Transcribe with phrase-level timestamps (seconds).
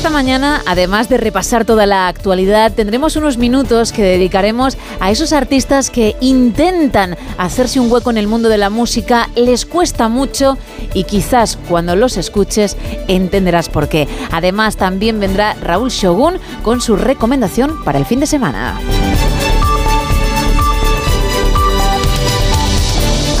[0.00, 5.34] Esta mañana, además de repasar toda la actualidad, tendremos unos minutos que dedicaremos a esos
[5.34, 10.56] artistas que intentan hacerse un hueco en el mundo de la música, les cuesta mucho
[10.94, 14.08] y quizás cuando los escuches entenderás por qué.
[14.32, 18.80] Además, también vendrá Raúl Shogun con su recomendación para el fin de semana.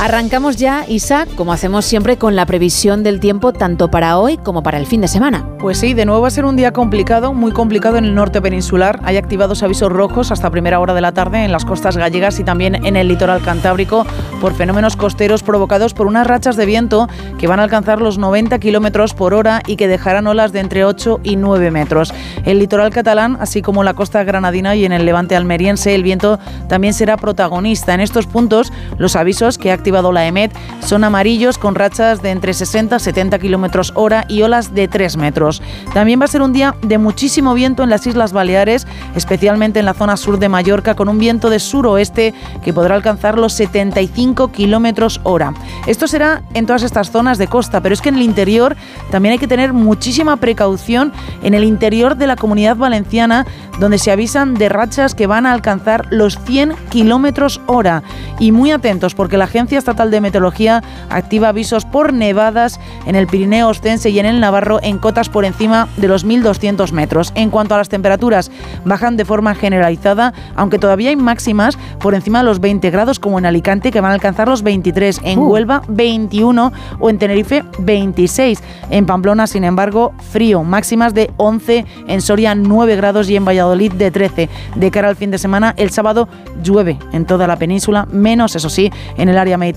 [0.00, 4.62] Arrancamos ya, Isa, como hacemos siempre, con la previsión del tiempo tanto para hoy como
[4.62, 5.46] para el fin de semana.
[5.58, 8.40] Pues sí, de nuevo va a ser un día complicado, muy complicado en el norte
[8.40, 8.98] peninsular.
[9.04, 12.44] Hay activados avisos rojos hasta primera hora de la tarde en las costas gallegas y
[12.44, 14.06] también en el litoral cantábrico
[14.40, 17.06] por fenómenos costeros provocados por unas rachas de viento
[17.38, 20.86] que van a alcanzar los 90 kilómetros por hora y que dejarán olas de entre
[20.86, 22.14] 8 y 9 metros.
[22.46, 26.38] El litoral catalán, así como la costa granadina y en el levante almeriense, el viento
[26.70, 27.92] también será protagonista.
[27.92, 30.52] En estos puntos, los avisos que ha activado la EMET
[30.84, 35.16] son amarillos con rachas de entre 60 y 70 kilómetros hora y olas de 3
[35.16, 35.60] metros.
[35.92, 39.86] También va a ser un día de muchísimo viento en las Islas Baleares, especialmente en
[39.86, 44.52] la zona sur de Mallorca, con un viento de suroeste que podrá alcanzar los 75
[44.52, 45.54] kilómetros hora.
[45.88, 48.76] Esto será en todas estas zonas de costa, pero es que en el interior
[49.10, 53.44] también hay que tener muchísima precaución en el interior de la comunidad valenciana,
[53.80, 58.04] donde se avisan de rachas que van a alcanzar los 100 kilómetros hora.
[58.38, 63.26] Y muy atentos, porque la Agencia Estatal de Meteorología activa avisos por nevadas en el
[63.26, 67.32] Pirineo Ostense y en el Navarro en cotas por encima de los 1.200 metros.
[67.34, 68.50] En cuanto a las temperaturas,
[68.84, 73.38] bajan de forma generalizada, aunque todavía hay máximas por encima de los 20 grados, como
[73.38, 78.62] en Alicante, que van a alcanzar los 23, en Huelva 21 o en Tenerife 26.
[78.90, 83.92] En Pamplona, sin embargo, frío, máximas de 11, en Soria 9 grados y en Valladolid
[83.92, 84.48] de 13.
[84.76, 86.28] De cara al fin de semana, el sábado
[86.62, 89.69] llueve en toda la península, menos, eso sí, en el área mediterránea,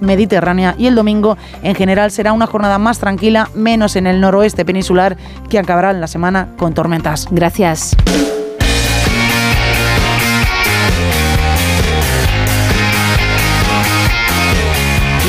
[0.00, 4.64] mediterránea y el domingo en general será una jornada más tranquila, menos en el noroeste
[4.64, 5.16] peninsular
[5.48, 7.28] que acabará la semana con tormentas.
[7.30, 7.96] Gracias.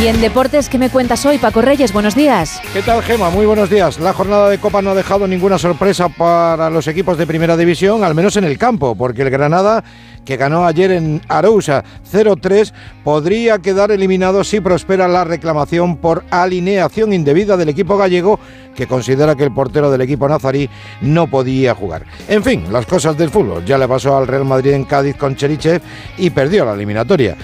[0.04, 1.94] Y en deportes, ¿qué me cuentas hoy, Paco Reyes?
[1.94, 2.60] Buenos días.
[2.74, 3.30] ¿Qué tal, Gema?
[3.30, 4.00] Muy buenos días.
[4.00, 8.04] La jornada de Copa no ha dejado ninguna sorpresa para los equipos de Primera División,
[8.04, 9.82] al menos en el campo, porque el Granada
[10.26, 12.74] que ganó ayer en Arousa 0-3,
[13.04, 18.40] podría quedar eliminado si prospera la reclamación por alineación indebida del equipo gallego,
[18.76, 20.70] que considera que el portero del equipo nazarí
[21.02, 22.06] no podía jugar.
[22.28, 23.66] En fin, las cosas del fútbol.
[23.66, 25.82] Ya le pasó al Real Madrid en Cádiz con Cherichev
[26.18, 27.36] y perdió la eliminatoria.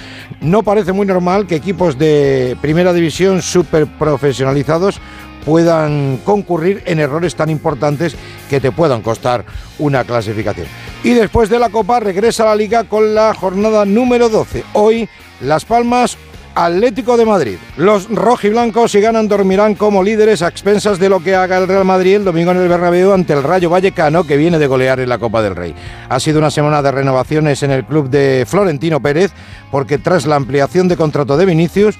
[0.42, 5.00] No parece muy normal que equipos de primera división súper profesionalizados
[5.46, 8.16] puedan concurrir en errores tan importantes
[8.50, 9.46] que te puedan costar
[9.78, 10.68] una clasificación.
[11.04, 14.64] Y después de la Copa regresa a la Liga con la jornada número 12.
[14.74, 15.08] Hoy
[15.42, 16.18] Las Palmas
[16.56, 17.58] Atlético de Madrid.
[17.78, 21.86] Los rojiblancos, si ganan, dormirán como líderes a expensas de lo que haga el Real
[21.86, 25.10] Madrid el domingo en el Bernabéu ante el Rayo Vallecano, que viene de golear en
[25.10, 25.74] la Copa del Rey.
[26.10, 29.32] Ha sido una semana de renovaciones en el club de Florentino Pérez,
[29.72, 31.98] porque tras la ampliación de contrato de Vinicius,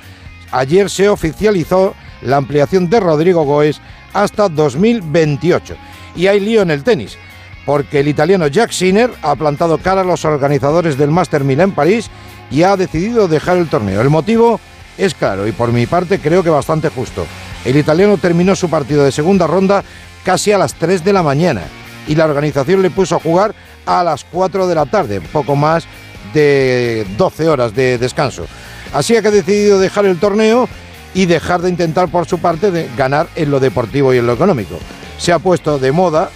[0.52, 3.82] ayer se oficializó la ampliación de Rodrigo Goes
[4.14, 5.76] hasta 2028.
[6.16, 7.18] Y hay lío en el tenis,
[7.66, 11.72] porque el italiano Jack Sinner ha plantado cara a los organizadores del Master 1000 en
[11.72, 12.10] París
[12.52, 14.02] y ha decidido dejar el torneo.
[14.02, 14.60] El motivo
[14.98, 17.26] es claro y por mi parte creo que bastante justo.
[17.64, 19.84] El italiano terminó su partido de segunda ronda
[20.24, 21.64] casi a las 3 de la mañana
[22.08, 23.54] y la organización le puso a jugar
[23.86, 25.86] a las 4 de la tarde, poco más
[26.34, 28.46] de 12 horas de descanso.
[28.94, 30.68] Así que ha decidido dejar el torneo
[31.14, 34.34] y dejar de intentar por su parte de ganar en lo deportivo y en lo
[34.34, 34.78] económico.
[35.18, 36.30] Se ha puesto de moda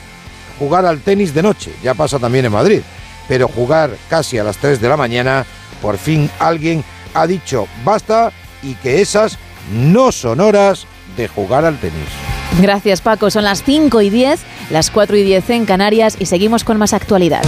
[0.59, 2.81] jugar al tenis de noche, ya pasa también en Madrid,
[3.27, 5.45] pero jugar casi a las 3 de la mañana,
[5.81, 6.83] por fin alguien
[7.13, 8.31] ha dicho basta
[8.61, 9.37] y que esas
[9.71, 10.85] no son horas
[11.17, 12.07] de jugar al tenis.
[12.61, 14.39] Gracias Paco, son las 5 y 10,
[14.69, 17.41] las 4 y 10 en Canarias y seguimos con más actualidad.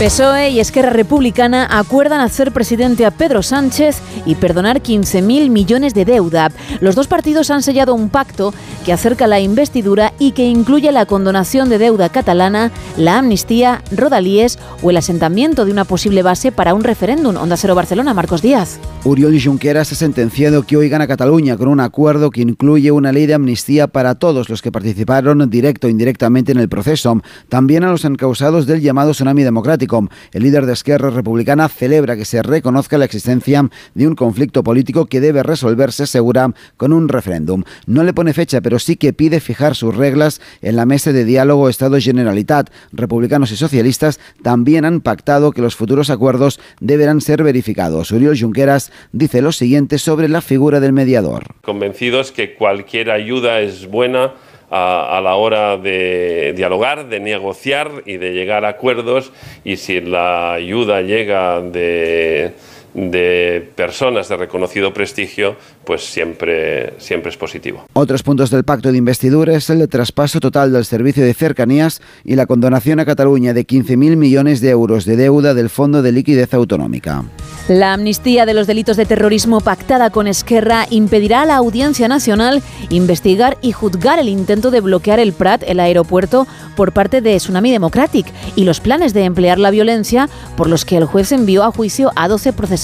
[0.00, 6.06] PSOE y Esquerra Republicana acuerdan hacer presidente a Pedro Sánchez y perdonar 15.000 millones de
[6.06, 6.50] deuda.
[6.80, 8.54] Los dos partidos han sellado un pacto
[8.86, 14.58] que acerca la investidura y que incluye la condonación de deuda catalana, la amnistía, rodalíes
[14.80, 17.36] o el asentamiento de una posible base para un referéndum.
[17.36, 18.80] Onda Cero Barcelona, Marcos Díaz.
[19.04, 23.26] Uriol Junqueras ha sentenciado que hoy gana Cataluña con un acuerdo que incluye una ley
[23.26, 27.20] de amnistía para todos los que participaron directo o indirectamente en el proceso,
[27.50, 29.89] también a los encausados del llamado tsunami democrático
[30.32, 35.06] el líder de Esquerra Republicana celebra que se reconozca la existencia de un conflicto político
[35.06, 37.64] que debe resolverse, segura, con un referéndum.
[37.86, 41.24] No le pone fecha, pero sí que pide fijar sus reglas en la mesa de
[41.24, 42.70] diálogo Estado-Generalitat.
[42.92, 48.10] Republicanos y socialistas también han pactado que los futuros acuerdos deberán ser verificados.
[48.10, 51.54] Uriol Junqueras dice lo siguiente sobre la figura del mediador.
[51.62, 54.32] Convencidos que cualquier ayuda es buena
[54.70, 59.32] a, la hora de dialogar, de negociar y de llegar a acuerdos.
[59.64, 62.52] Y si la ayuda llega de
[62.94, 67.84] de personas de reconocido prestigio, pues siempre, siempre es positivo.
[67.92, 72.34] Otros puntos del pacto de investidura es el traspaso total del servicio de cercanías y
[72.34, 76.52] la condonación a Cataluña de 15.000 millones de euros de deuda del Fondo de Liquidez
[76.54, 77.24] Autonómica.
[77.68, 82.62] La amnistía de los delitos de terrorismo pactada con Esquerra impedirá a la Audiencia Nacional
[82.88, 87.70] investigar y juzgar el intento de bloquear el Prat, el aeropuerto, por parte de Tsunami
[87.70, 88.26] Democratic
[88.56, 92.10] y los planes de emplear la violencia por los que el juez envió a juicio
[92.16, 92.79] a 12 procesados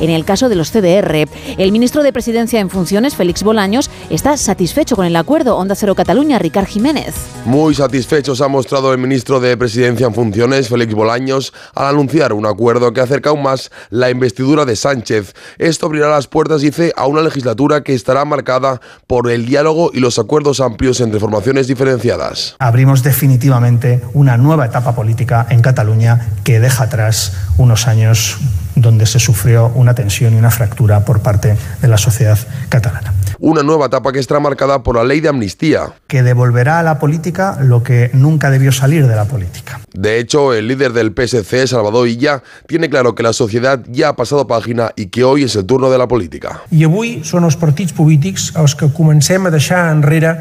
[0.00, 1.28] en el caso de los CDR.
[1.56, 5.56] El ministro de Presidencia en funciones, Félix Bolaños, está satisfecho con el acuerdo.
[5.56, 7.14] Onda Cero Cataluña, Ricard Jiménez.
[7.44, 12.32] Muy satisfecho se ha mostrado el ministro de Presidencia en funciones, Félix Bolaños, al anunciar
[12.32, 15.34] un acuerdo que acerca aún más la investidura de Sánchez.
[15.58, 20.00] Esto abrirá las puertas, dice, a una legislatura que estará marcada por el diálogo y
[20.00, 22.56] los acuerdos amplios entre formaciones diferenciadas.
[22.58, 28.38] Abrimos definitivamente una nueva etapa política en Cataluña que deja atrás unos años
[28.80, 32.38] donde se sufrió una tensión y una fractura por parte de la sociedad
[32.68, 33.12] catalana.
[33.40, 35.92] Una nueva etapa que estará marcada por la ley de amnistía.
[36.08, 39.80] Que devolverá a la política lo que nunca debió salir de la política.
[39.92, 44.16] De hecho, el líder del PSC, Salvador Illa, tiene claro que la sociedad ya ha
[44.16, 46.62] pasado página y que hoy es el turno de la política.
[46.70, 50.34] I avui són els partits polítics els que comencem a deixar enrere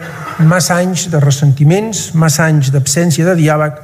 [0.49, 3.77] massa anys de ressentiments, massa anys d'absència de diàleg,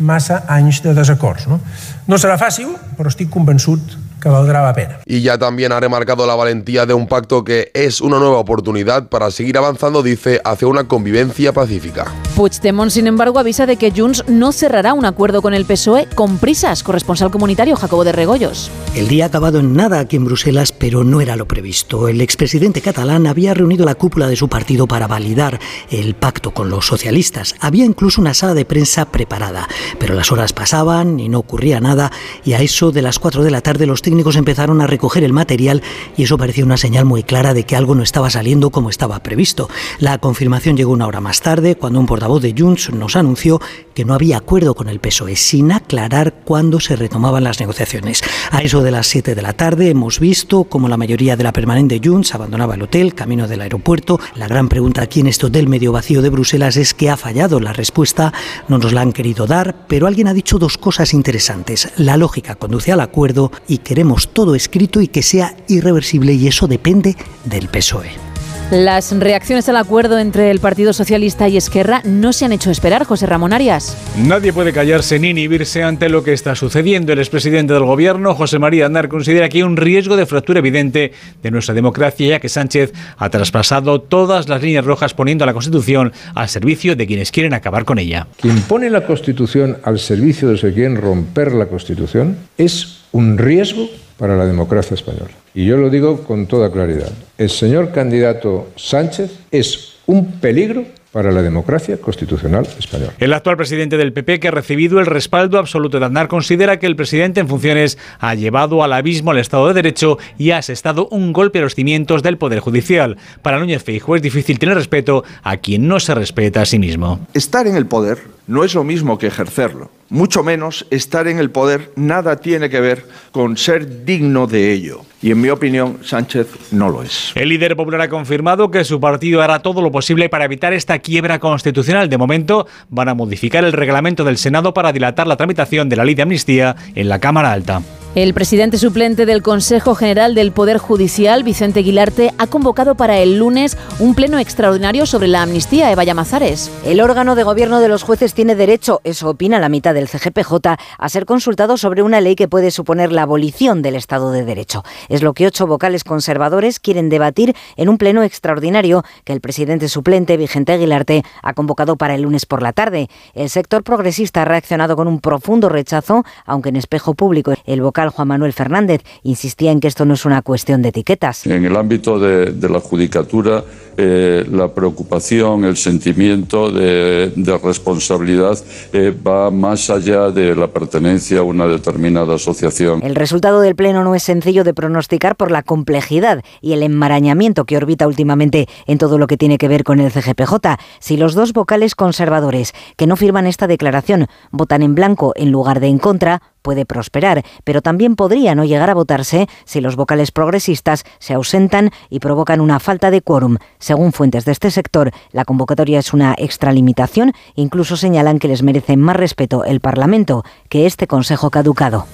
[0.00, 1.46] massa anys de desacords.
[1.50, 1.60] No,
[2.08, 5.00] no serà fàcil, però estic convençut que valdrá la pena.
[5.06, 9.08] Y ya también ha remarcado la valentía de un pacto que es una nueva oportunidad
[9.08, 12.12] para seguir avanzando, dice, hacia una convivencia pacífica.
[12.36, 16.38] Puigdemont, sin embargo, avisa de que Junts no cerrará un acuerdo con el PSOE con
[16.38, 16.82] prisas.
[16.82, 18.70] Corresponsal comunitario Jacobo de Regoyos.
[18.94, 22.08] El día ha acabado en nada aquí en Bruselas, pero no era lo previsto.
[22.08, 25.58] El expresidente catalán había reunido la cúpula de su partido para validar
[25.90, 27.54] el pacto con los socialistas.
[27.60, 29.68] Había incluso una sala de prensa preparada,
[29.98, 32.10] pero las horas pasaban y no ocurría nada
[32.44, 35.32] y a eso de las 4 de la tarde los técnicos empezaron a recoger el
[35.32, 35.84] material
[36.16, 39.22] y eso parecía una señal muy clara de que algo no estaba saliendo como estaba
[39.22, 39.70] previsto.
[40.00, 43.60] La confirmación llegó una hora más tarde, cuando un portavoz de Junts nos anunció
[43.94, 48.22] que no había acuerdo con el PSOE, sin aclarar cuándo se retomaban las negociaciones.
[48.50, 51.52] A eso de las 7 de la tarde hemos visto cómo la mayoría de la
[51.52, 54.18] permanente Junts abandonaba el hotel, camino del aeropuerto.
[54.34, 57.60] La gran pregunta aquí en este hotel medio vacío de Bruselas es que ha fallado.
[57.60, 58.32] La respuesta
[58.66, 61.92] no nos la han querido dar, pero alguien ha dicho dos cosas interesantes.
[61.96, 63.99] La lógica conduce al acuerdo y queremos
[64.32, 68.30] todo escrito y que sea irreversible y eso depende del PSOE.
[68.70, 73.02] Las reacciones al acuerdo entre el Partido Socialista y Esquerra no se han hecho esperar,
[73.02, 73.96] José Ramón Arias.
[74.16, 77.12] Nadie puede callarse ni inhibirse ante lo que está sucediendo.
[77.12, 81.10] El expresidente del Gobierno, José María Andar, considera que hay un riesgo de fractura evidente
[81.42, 85.52] de nuestra democracia, ya que Sánchez ha traspasado todas las líneas rojas poniendo a la
[85.52, 88.28] Constitución al servicio de quienes quieren acabar con ella.
[88.40, 93.38] Quien pone la Constitución al servicio de los que quieren romper la Constitución es un
[93.38, 93.88] riesgo
[94.18, 95.30] para la democracia española.
[95.54, 97.10] Y yo lo digo con toda claridad.
[97.38, 103.12] El señor candidato Sánchez es un peligro para la democracia constitucional española.
[103.18, 106.86] El actual presidente del PP, que ha recibido el respaldo absoluto de Aznar, considera que
[106.86, 111.08] el presidente en funciones ha llevado al abismo al Estado de Derecho y ha asestado
[111.08, 113.16] un golpe a los cimientos del Poder Judicial.
[113.42, 117.26] Para Núñez Feijóo es difícil tener respeto a quien no se respeta a sí mismo.
[117.34, 119.90] Estar en el poder no es lo mismo que ejercerlo.
[120.10, 125.02] Mucho menos estar en el poder nada tiene que ver con ser digno de ello.
[125.22, 127.32] Y en mi opinión, Sánchez no lo es.
[127.34, 130.98] El líder popular ha confirmado que su partido hará todo lo posible para evitar esta
[130.98, 132.08] quiebra constitucional.
[132.08, 136.04] De momento, van a modificar el reglamento del Senado para dilatar la tramitación de la
[136.04, 137.82] ley de amnistía en la Cámara Alta.
[138.16, 143.38] El presidente suplente del Consejo General del Poder Judicial, Vicente Aguilarte, ha convocado para el
[143.38, 145.92] lunes un pleno extraordinario sobre la amnistía.
[145.92, 146.72] Eva Llamazares.
[146.84, 150.54] El órgano de gobierno de los jueces tiene derecho, eso opina la mitad del CGPJ,
[150.98, 154.82] a ser consultado sobre una ley que puede suponer la abolición del Estado de Derecho.
[155.08, 159.88] Es lo que ocho vocales conservadores quieren debatir en un pleno extraordinario que el presidente
[159.88, 163.08] suplente, Vicente Aguilarte, ha convocado para el lunes por la tarde.
[163.34, 167.99] El sector progresista ha reaccionado con un profundo rechazo, aunque en espejo público el vocal
[168.08, 171.46] Juan Manuel Fernández insistía en que esto no es una cuestión de etiquetas.
[171.46, 173.62] En el ámbito de, la judicatura,
[173.96, 177.32] eh, la preocupación, el sentimiento de,
[177.62, 178.58] responsabilidad
[178.92, 183.02] eh, va más allá de la pertenencia a una determinada asociación.
[183.02, 187.64] El resultado del Pleno no es sencillo de pronosticar por la complejidad y el enmarañamiento
[187.64, 190.54] que orbita últimamente en todo lo que tiene que ver con el CGPJ.
[190.98, 195.80] Si los dos vocales conservadores que no firman esta declaración votan en blanco en lugar
[195.80, 200.30] de en contra, puede prosperar, pero también podría no llegar a votarse si los vocales
[200.30, 203.56] progresistas se ausentan y provocan una falta de quórum.
[203.80, 208.96] Según fuentes de este sector, la convocatoria es una extralimitación, incluso señalan que les merece
[208.96, 212.06] más respeto el Parlamento que este Consejo caducado.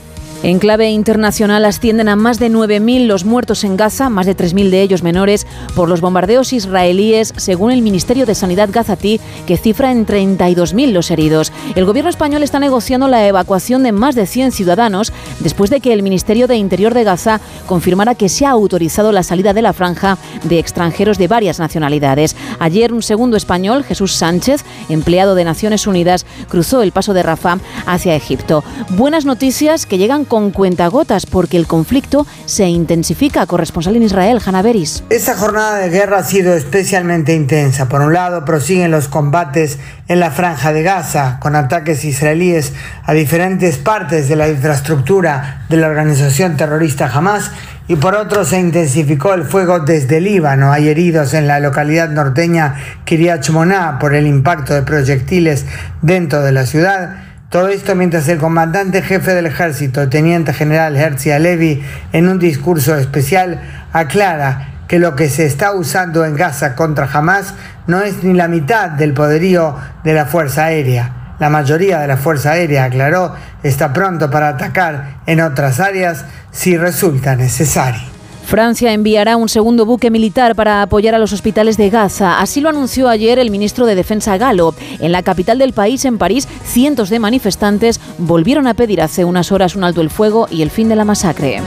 [0.42, 4.70] En clave internacional ascienden a más de 9.000 los muertos en Gaza, más de 3.000
[4.70, 9.90] de ellos menores, por los bombardeos israelíes, según el Ministerio de Sanidad gazatí, que cifra
[9.90, 11.52] en 32.000 los heridos.
[11.74, 15.92] El gobierno español está negociando la evacuación de más de 100 ciudadanos después de que
[15.92, 19.72] el Ministerio de Interior de Gaza confirmara que se ha autorizado la salida de la
[19.72, 22.36] franja de extranjeros de varias nacionalidades.
[22.60, 27.58] Ayer un segundo español, Jesús Sánchez, empleado de Naciones Unidas, cruzó el paso de Rafah
[27.86, 28.62] hacia Egipto.
[28.90, 33.46] Buenas noticias que llegan con cuentagotas porque el conflicto se intensifica.
[33.46, 35.04] Corresponsal en Israel, Hanna Beris.
[35.10, 37.88] Esta jornada de guerra ha sido especialmente intensa.
[37.88, 39.78] Por un lado, prosiguen los combates
[40.08, 42.72] en la franja de Gaza, con ataques israelíes
[43.04, 47.50] a diferentes partes de la infraestructura de la organización terrorista Hamas
[47.88, 50.72] y por otro se intensificó el fuego desde Líbano.
[50.72, 55.66] Hay heridos en la localidad norteña Kiryat Shmona por el impacto de proyectiles
[56.02, 57.25] dentro de la ciudad.
[57.50, 61.80] Todo esto mientras el comandante jefe del ejército, teniente general Herzi Alevi,
[62.12, 63.60] en un discurso especial
[63.92, 67.54] aclara que lo que se está usando en Gaza contra Hamas
[67.86, 71.34] no es ni la mitad del poderío de la Fuerza Aérea.
[71.38, 76.76] La mayoría de la Fuerza Aérea, aclaró, está pronto para atacar en otras áreas si
[76.76, 78.15] resulta necesario.
[78.46, 82.40] Francia enviará un segundo buque militar para apoyar a los hospitales de Gaza.
[82.40, 84.72] Así lo anunció ayer el ministro de Defensa Galo.
[85.00, 89.50] En la capital del país, en París, cientos de manifestantes volvieron a pedir hace unas
[89.50, 91.60] horas un alto el fuego y el fin de la masacre.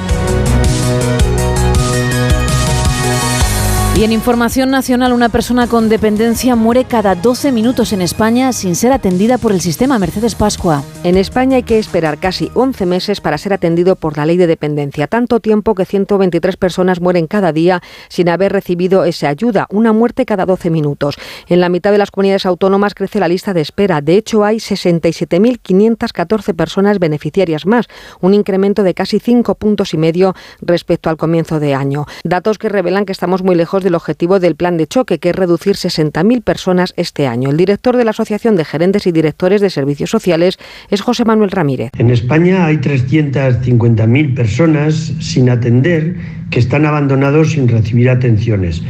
[4.00, 8.78] Y en información nacional, una persona con dependencia muere cada 12 minutos en España sin
[8.78, 10.86] ser atendida por el sistema Mercedes Pascua.
[11.04, 14.48] En España hay que esperar casi 11 meses para ser atendido por la ley de
[14.48, 19.92] dependencia, tanto tiempo que 123 personas mueren cada día sin haber recibido esa ayuda, una
[19.92, 21.18] muerte cada 12 minutos.
[21.50, 24.00] En la mitad de las comunidades autónomas crece la lista de espera.
[24.00, 27.90] De hecho, hay 67.514 personas beneficiarias más,
[28.22, 32.06] un incremento de casi 5 puntos y medio respecto al comienzo de año.
[32.24, 35.30] Datos que revelan que estamos muy lejos de el objetivo del plan de choque, que
[35.30, 37.50] es reducir 60.000 personas este año.
[37.50, 40.58] El director de la Asociación de Gerentes y Directores de Servicios Sociales
[40.90, 41.92] es José Manuel Ramírez.
[41.98, 48.82] En España hay 350.000 personas sin atender que están abandonados sin recibir atenciones.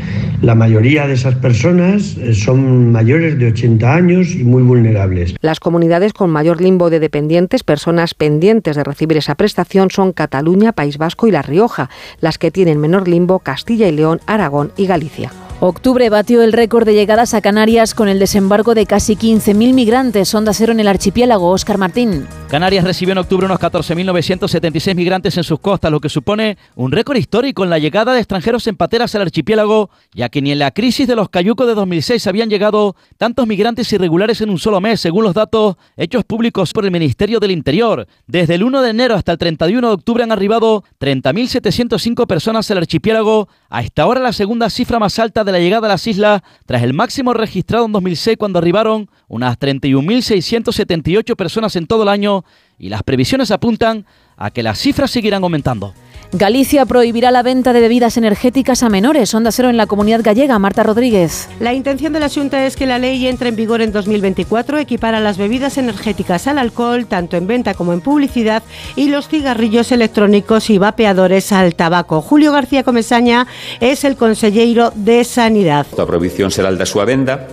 [0.42, 5.36] La mayoría de esas personas eh, son mayores de 80 años y muy vulnerables.
[5.42, 10.72] Las comunidades con mayor limbo de dependientes, personas pendientes de recibir esa prestación, son Cataluña,
[10.72, 11.89] País Vasco y La Rioja.
[12.22, 15.32] Las que tienen menor limbo, Castilla y León, Aragón y Galicia.
[15.62, 20.34] Octubre batió el récord de llegadas a Canarias con el desembarco de casi 15.000 migrantes.
[20.34, 21.50] Onda cero en el archipiélago.
[21.50, 22.25] Oscar Martín.
[22.48, 27.18] Canarias recibió en octubre unos 14.976 migrantes en sus costas, lo que supone un récord
[27.18, 30.72] histórico en la llegada de extranjeros en pateras al archipiélago, ya que ni en la
[30.72, 35.01] crisis de los cayucos de 2006 habían llegado tantos migrantes irregulares en un solo mes,
[35.01, 38.08] según los datos hechos públicos por el Ministerio del Interior.
[38.28, 42.78] Desde el 1 de enero hasta el 31 de octubre han arribado 30.705 personas al
[42.78, 46.41] archipiélago, a esta hora la segunda cifra más alta de la llegada a las islas
[46.65, 52.43] tras el máximo registrado en 2006 cuando arribaron unas 31.678 personas en todo el año
[52.79, 54.05] y las previsiones apuntan
[54.38, 55.93] a que las cifras seguirán aumentando.
[56.31, 59.33] Galicia prohibirá la venta de bebidas energéticas a menores.
[59.33, 60.59] Onda cero en la comunidad gallega.
[60.59, 61.50] Marta Rodríguez.
[61.59, 65.19] La intención de la Junta es que la ley entre en vigor en 2024, equipara
[65.19, 68.62] las bebidas energéticas al alcohol, tanto en venta como en publicidad,
[68.95, 72.21] y los cigarrillos electrónicos y vapeadores al tabaco.
[72.21, 73.48] Julio García Comesaña
[73.79, 75.88] es el consejero de Sanidad.
[75.98, 77.48] La prohibición será el de su venda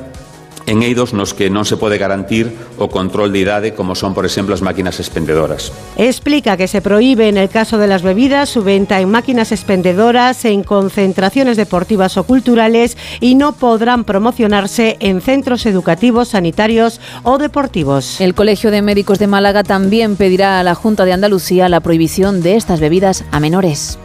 [0.67, 4.27] en eidos nos que non se pode garantir o control de idade como son, por
[4.27, 5.71] exemplo, as máquinas expendedoras.
[5.97, 10.45] Explica que se prohíbe en el caso de las bebidas su venta en máquinas expendedoras,
[10.45, 18.21] en concentraciones deportivas o culturales y no podrán promocionarse en centros educativos, sanitarios o deportivos.
[18.21, 22.43] El Colegio de Médicos de Málaga también pedirá a la Junta de Andalucía la prohibición
[22.43, 23.99] de estas bebidas a menores.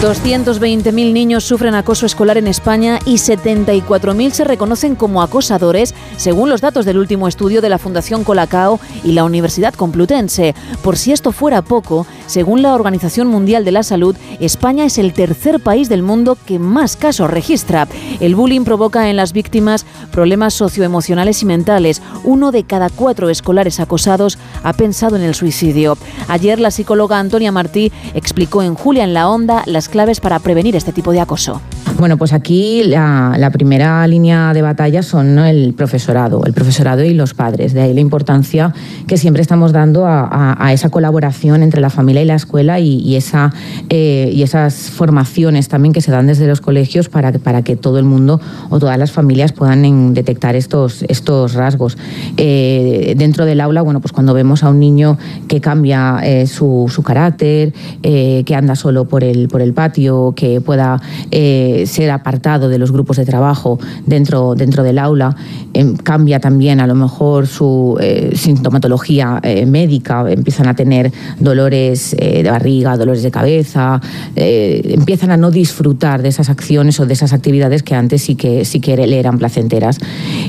[0.00, 6.62] 220.000 niños sufren acoso escolar en España y 74.000 se reconocen como acosadores, según los
[6.62, 10.54] datos del último estudio de la Fundación Colacao y la Universidad Complutense.
[10.82, 15.12] Por si esto fuera poco, según la Organización Mundial de la Salud, España es el
[15.12, 17.86] tercer país del mundo que más casos registra.
[18.20, 22.00] El bullying provoca en las víctimas problemas socioemocionales y mentales.
[22.24, 25.98] Uno de cada cuatro escolares acosados ha pensado en el suicidio.
[26.28, 30.76] Ayer la psicóloga Antonia Martí explicó en Julia en la Onda las claves para prevenir
[30.76, 31.60] este tipo de acoso.
[32.00, 37.34] Bueno, pues aquí la, primera línea de batalla son el profesorado, el profesorado y los
[37.34, 37.74] padres.
[37.74, 38.72] De ahí la importancia
[39.06, 43.52] que siempre estamos dando a, esa colaboración entre la familia y la escuela y, esa,
[43.90, 47.98] eh, y esas formaciones también que se dan desde los colegios para, para que todo
[47.98, 51.98] el mundo o todas las familias puedan detectar estos, estos rasgos.
[52.38, 55.18] Eh, dentro del aula, bueno, pues cuando vemos a un niño
[55.48, 60.60] que cambia eh, su, su, carácter, que anda solo por el, por el patio, que
[60.60, 65.34] pueda ser apartado de los grupos de trabajo dentro, dentro del aula,
[65.72, 72.14] em, cambia también a lo mejor su eh, sintomatología eh, médica, empiezan a tener dolores
[72.18, 74.00] eh, de barriga, dolores de cabeza,
[74.36, 78.64] empiezan a no disfrutar de esas acciones o de esas actividades que antes sí que,
[78.64, 79.98] sí que le eran placenteras.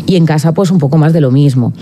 [0.05, 1.73] Y en casa pues un poco más de lo mismo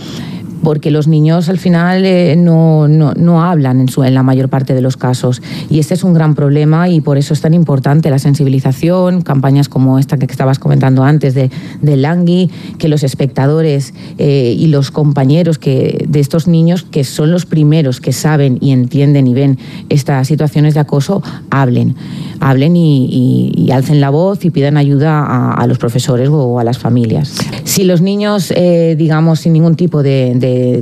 [0.63, 4.73] porque los niños al final eh, no, no, no, hablan en, su, la mayor parte
[4.73, 5.41] de los casos.
[5.69, 9.69] Y este es un gran problema y por eso es tan importante la sensibilización, campañas
[9.69, 11.49] como esta que estabas comentando antes de,
[11.81, 17.31] de Langui, que los espectadores eh, y los compañeros que, de estos niños, que son
[17.31, 19.57] los primeros que saben y entienden y ven
[19.89, 21.95] estas situaciones de acoso, hablen.
[22.39, 26.63] Hablen y, y, alcen la voz y pidan ayuda a, a, los profesores o a
[26.63, 27.35] las familias.
[27.65, 30.33] Si los niños, eh, digamos, sin ningún tipo de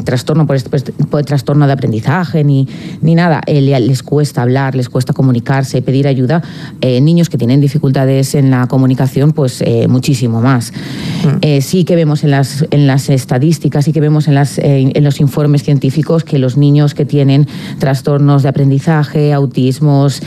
[0.04, 2.68] trastorno por, este, por trastorno de aprendizaje ni,
[3.02, 6.42] ni nada, eh, les cuesta hablar, les cuesta comunicarse, pedir ayuda.
[6.82, 10.72] Eh, niños que tienen dificultades en la comunicación, pues eh, muchísimo más.
[11.24, 11.62] Mm.
[11.62, 15.20] sí que vemos en las, en las estadísticas, sí que vemos en, las, en los
[15.20, 17.48] informes científicos que los niños que tienen
[17.80, 20.22] trastornos de aprendizaje, autismos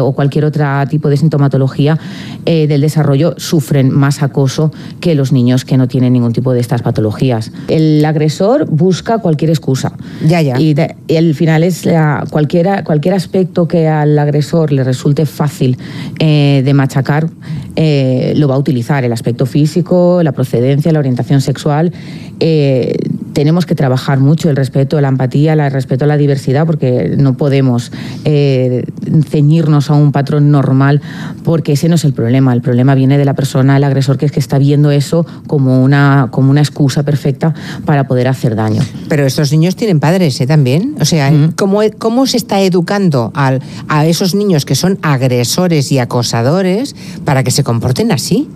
[0.00, 1.98] o cualquier otro tipo de sintomatología
[2.44, 6.82] del desarrollo sufren más acoso que los niños que no tienen ningún tipo de estas
[6.82, 7.50] patologías.
[7.68, 9.92] El agresor busca cualquier excusa.
[10.26, 10.58] Ya, ya.
[10.58, 10.74] Y,
[11.08, 15.78] el final es la, cualquiera, cualquier aspecto que al agresor le resulte fácil
[16.18, 17.28] eh, de machacar,
[17.76, 19.04] eh, lo va a utilizar.
[19.04, 21.92] El aspecto físico, la procedencia, la orientación sexual.
[22.40, 22.96] Eh,
[23.34, 27.36] tenemos que trabajar mucho el respeto, la empatía, el respeto a la diversidad, porque no
[27.36, 27.92] podemos
[28.24, 31.02] ceñirnos a un patrón normal,
[31.42, 32.54] porque ese no es el problema.
[32.54, 35.82] El problema viene de la persona, el agresor, que es que está viendo eso como
[35.82, 38.80] una, como una excusa perfecta para poder hacer daño.
[39.08, 40.46] Pero estos niños tienen padres ¿eh?
[40.46, 40.94] también.
[41.00, 45.98] O sea, ¿cómo, ¿cómo, se está educando al, a esos niños que son agresores y
[45.98, 46.94] acosadores
[47.24, 48.48] para que se comporten así?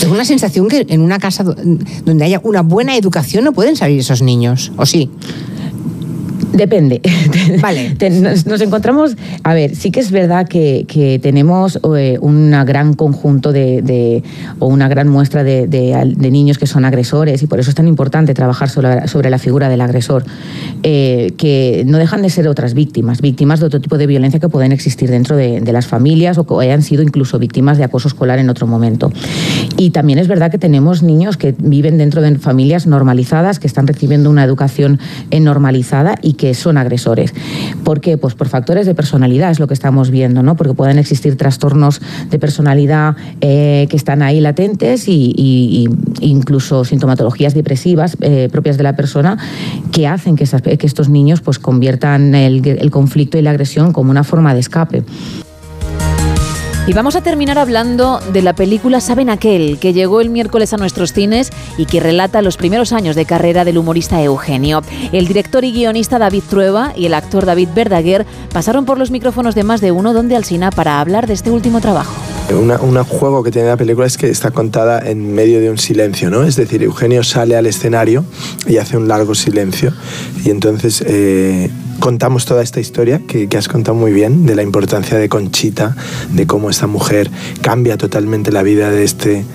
[0.00, 3.98] Tengo la sensación que en una casa donde haya una buena educación no pueden salir
[3.98, 5.10] esos niños, ¿o sí?
[6.56, 7.02] Depende.
[7.60, 7.96] Vale.
[8.46, 10.86] nos, encontramos, a ver, sí que es verdad que,
[11.22, 14.22] tenemos eh, un gran conjunto de,
[14.58, 18.34] o una gran muestra de, niños que son agresores y por eso es tan importante
[18.34, 20.24] trabajar sobre, la figura del agresor,
[20.82, 24.48] eh, que no dejan de ser otras víctimas, víctimas de otro tipo de violencia que
[24.48, 28.38] pueden existir dentro de, las familias o que hayan sido incluso víctimas de acoso escolar
[28.38, 29.12] en otro momento.
[29.76, 33.86] Y también es verdad que tenemos niños que viven dentro de familias normalizadas, que están
[33.86, 34.98] recibiendo una educación
[35.30, 37.34] eh, normalizada y que son agresores.
[37.84, 38.18] ¿Por qué?
[38.18, 40.56] Pues por factores de personalidad, es lo que estamos viendo, ¿no?
[40.56, 45.88] Porque pueden existir trastornos de personalidad eh, que están ahí latentes y,
[46.20, 49.38] incluso sintomatologías depresivas eh, propias de la persona
[49.92, 50.44] que hacen que,
[50.78, 55.04] que estos niños pues conviertan el conflicto y la agresión como una forma de escape.
[56.88, 60.76] Y vamos a terminar hablando de la película Saben aquel, que llegó el miércoles a
[60.76, 64.82] nuestros cines y que relata los primeros años de carrera del humorista Eugenio.
[65.10, 69.56] El director y guionista David Trueba y el actor David Verdaguer pasaron por los micrófonos
[69.56, 72.35] de más de uno donde Alsina para hablar de este último trabajo.
[72.52, 76.30] Un juego que tiene la película es que está contada en medio de un silencio,
[76.30, 76.44] ¿no?
[76.44, 78.24] Es decir, Eugenio sale al escenario
[78.66, 79.92] y hace un largo silencio
[80.44, 81.02] y entonces...
[81.06, 85.30] Eh, contamos toda esta historia que, que, has contado muy bien, de la importancia de
[85.30, 85.96] Conchita,
[86.30, 87.30] de cómo esta mujer
[87.62, 89.46] cambia totalmente la vida de este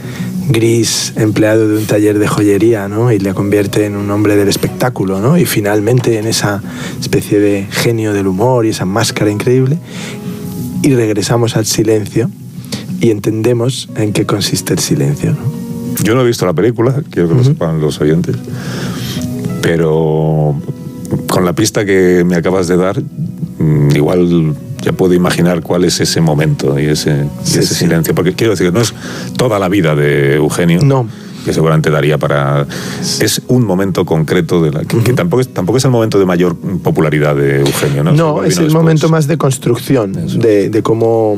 [0.50, 3.12] gris empleado de un taller de joyería, ¿no?
[3.12, 5.38] Y le convierte en un hombre del espectáculo, ¿no?
[5.38, 6.64] Y finalmente en esa
[7.00, 9.78] especie de genio del humor y esa máscara increíble.
[10.82, 12.32] Y regresamos al silencio
[13.02, 15.62] y entendemos en qué consiste el silencio, ¿no?
[16.04, 18.36] Yo no he visto la película, quiero que lo sepan los oyentes,
[19.62, 20.56] pero
[21.28, 23.02] con la pista que me acabas de dar,
[23.60, 28.16] mm, igual ya puedo imaginar cuál es ese momento y ese, y ese silencio.
[28.16, 28.94] Porque quiero decir no es
[29.38, 30.82] toda la vida de Eugenio.
[30.82, 31.08] No
[31.44, 32.66] que seguramente daría para...
[33.20, 36.26] Es un momento concreto de la, que, que tampoco, es, tampoco es el momento de
[36.26, 38.12] mayor popularidad de Eugenio, ¿no?
[38.12, 38.74] No, es el después.
[38.74, 41.38] momento más de construcción, de, de, cómo,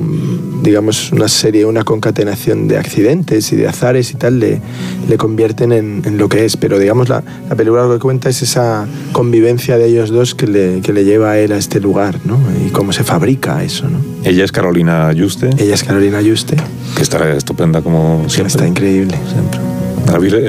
[0.62, 4.62] digamos, una serie, una concatenación de accidentes y de azares y tal le,
[5.08, 6.58] le convierten en, en, lo que es.
[6.58, 10.48] Pero, digamos, la, la, película lo que cuenta es esa convivencia de ellos dos que
[10.48, 12.40] le, que le lleva a él a este lugar, ¿no?
[12.66, 14.00] Y cómo se fabrica eso, ¿no?
[14.24, 15.50] Ella es Carolina Yuste.
[15.58, 16.56] Ella es Carolina Yuste.
[16.96, 18.48] Que está estupenda como siempre.
[18.48, 19.18] Está increíble.
[19.32, 19.83] Siempre.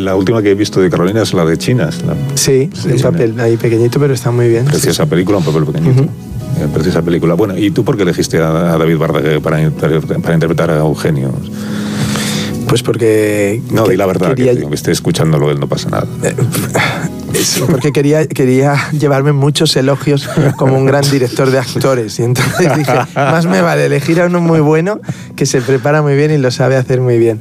[0.01, 2.03] La última que he visto de Carolina es la de Chinas.
[2.05, 4.65] La, sí, un papel ahí pequeñito, pero está muy bien.
[4.65, 5.11] Preciosa sí.
[5.11, 6.03] película, un papel pequeñito.
[6.03, 6.73] Uh -huh.
[6.73, 7.35] Preciosa película.
[7.35, 11.33] Bueno, ¿y tú por qué elegiste a, David Bardague para, para interpretar a Eugenio?
[12.69, 13.63] Pues porque...
[13.71, 14.55] No, di la verdad, quería...
[14.55, 16.07] que, que esté escuchándolo, él no pasa nada.
[16.23, 16.35] Eh,
[17.71, 22.19] porque quería, quería llevarme muchos elogios como un gran director de actores.
[22.19, 25.01] Y entonces dije, más me vale elegir a uno muy bueno
[25.37, 27.41] que se prepara muy bien y lo sabe hacer muy bien.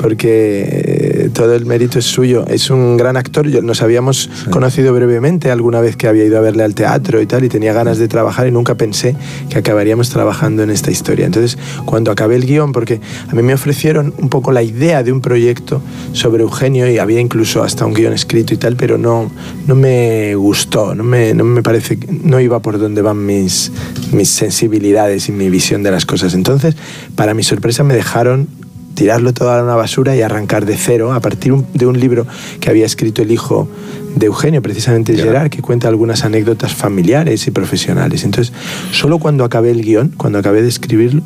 [0.00, 2.44] Porque todo el mérito es suyo.
[2.46, 3.46] Es un gran actor.
[3.62, 4.50] Nos habíamos sí.
[4.50, 7.72] conocido brevemente alguna vez que había ido a verle al teatro y tal, y tenía
[7.72, 9.16] ganas de trabajar y nunca pensé
[9.48, 11.26] que acabaríamos trabajando en esta historia.
[11.26, 15.12] Entonces, cuando acabé el guion, porque a mí me ofrecieron un poco la idea de
[15.12, 19.30] un proyecto sobre Eugenio y había incluso hasta un guion escrito y tal, pero no,
[19.66, 23.72] no me gustó, no me, no me parece, no iba por donde van mis,
[24.12, 26.34] mis sensibilidades y mi visión de las cosas.
[26.34, 26.76] Entonces,
[27.16, 28.48] para mi sorpresa, me dejaron
[28.94, 32.26] tirarlo todo a una basura y arrancar de cero a partir de un libro
[32.60, 33.68] que había escrito el hijo
[34.14, 35.24] de Eugenio, precisamente yeah.
[35.24, 38.24] Gerard, que cuenta algunas anécdotas familiares y profesionales.
[38.24, 38.52] Entonces,
[38.92, 41.22] solo cuando acabé el guion, cuando acabé de escribirlo,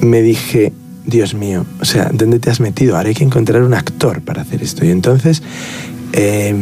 [0.00, 0.72] me dije,
[1.04, 2.96] Dios mío, o sea, ¿dónde te has metido?
[2.96, 4.84] Ahora hay que encontrar un actor para hacer esto.
[4.84, 5.42] Y entonces
[6.12, 6.54] eh,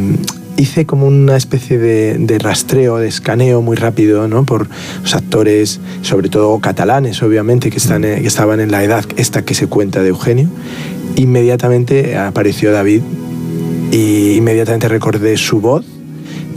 [0.56, 4.44] hice como una especie de, de, rastreo, de escaneo muy rápido, ¿no?
[4.44, 4.68] Por
[5.02, 9.54] los actores, sobre todo catalanes, obviamente, que, están, que estaban en la edad esta que
[9.54, 10.48] se cuenta de Eugenio.
[11.16, 13.02] Inmediatamente apareció David
[13.92, 15.84] y inmediatamente recordé su voz.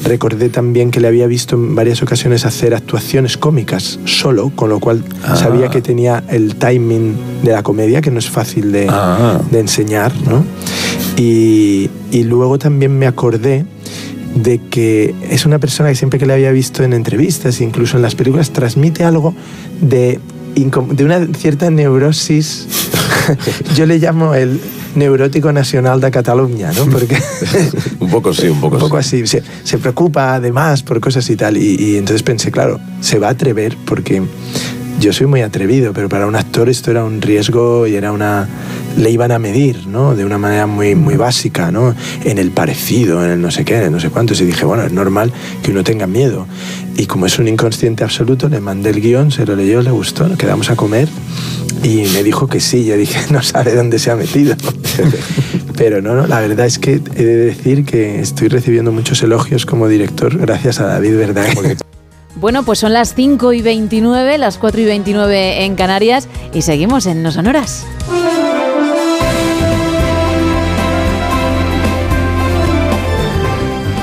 [0.03, 4.79] Recordé también que le había visto en varias ocasiones hacer actuaciones cómicas solo, con lo
[4.79, 5.35] cual ah.
[5.35, 9.41] sabía que tenía el timing de la comedia, que no es fácil de, ah.
[9.49, 10.45] de enseñar, ¿no?
[11.17, 13.65] Y, y luego también me acordé
[14.43, 18.03] de que es una persona que siempre que le había visto en entrevistas, incluso en
[18.03, 19.33] las películas, transmite algo
[19.81, 20.19] de,
[20.55, 22.67] de una cierta neurosis.
[23.75, 24.59] Yo le llamo el
[24.95, 26.85] neurótico nacional de Cataluña, ¿no?
[26.85, 27.17] Porque
[27.99, 29.25] un poco sí, un poco, un poco así.
[29.25, 31.57] Se, se, preocupa además por cosas y tal.
[31.57, 34.21] Y, y entonces pensé, claro, se va a atrever porque
[34.99, 38.47] yo soy muy atrevido, pero para un actor esto era un riesgo y era una
[38.97, 40.15] le iban a medir, ¿no?
[40.15, 41.95] De una manera muy muy básica, ¿no?
[42.25, 44.33] En el parecido, en el no sé qué, en el no sé cuánto.
[44.33, 45.31] Y dije, bueno, es normal
[45.63, 46.47] que uno tenga miedo.
[46.97, 50.27] Y como es un inconsciente absoluto, le mandé el guion, se lo leyó, le gustó,
[50.27, 51.07] nos quedamos a comer
[51.83, 52.85] y me dijo que sí.
[52.85, 54.55] Yo dije, no sabe dónde se ha metido.
[55.77, 59.67] Pero no, no, la verdad es que he de decir que estoy recibiendo muchos elogios
[59.67, 61.77] como director gracias a David Verdaguer.
[62.39, 67.05] Bueno, pues son las 5 y 29, las 4 y 29 en Canarias y seguimos
[67.07, 67.85] en No Sonoras.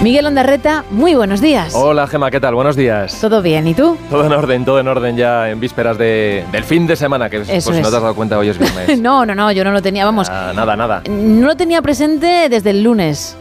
[0.04, 1.74] Miguel Ondarreta, muy buenos días.
[1.74, 2.54] Hola Gema, ¿qué tal?
[2.54, 3.18] Buenos días.
[3.22, 3.66] ¿Todo bien?
[3.66, 3.96] ¿Y tú?
[4.10, 7.38] Todo en orden, todo en orden ya en vísperas de, del fin de semana, que
[7.38, 7.86] Eso por si es.
[7.86, 8.98] no te has dado cuenta hoy es viernes.
[9.00, 10.28] no, no, no, yo no lo tenía, vamos.
[10.28, 11.02] Ah, nada, nada.
[11.08, 13.38] No lo tenía presente desde el lunes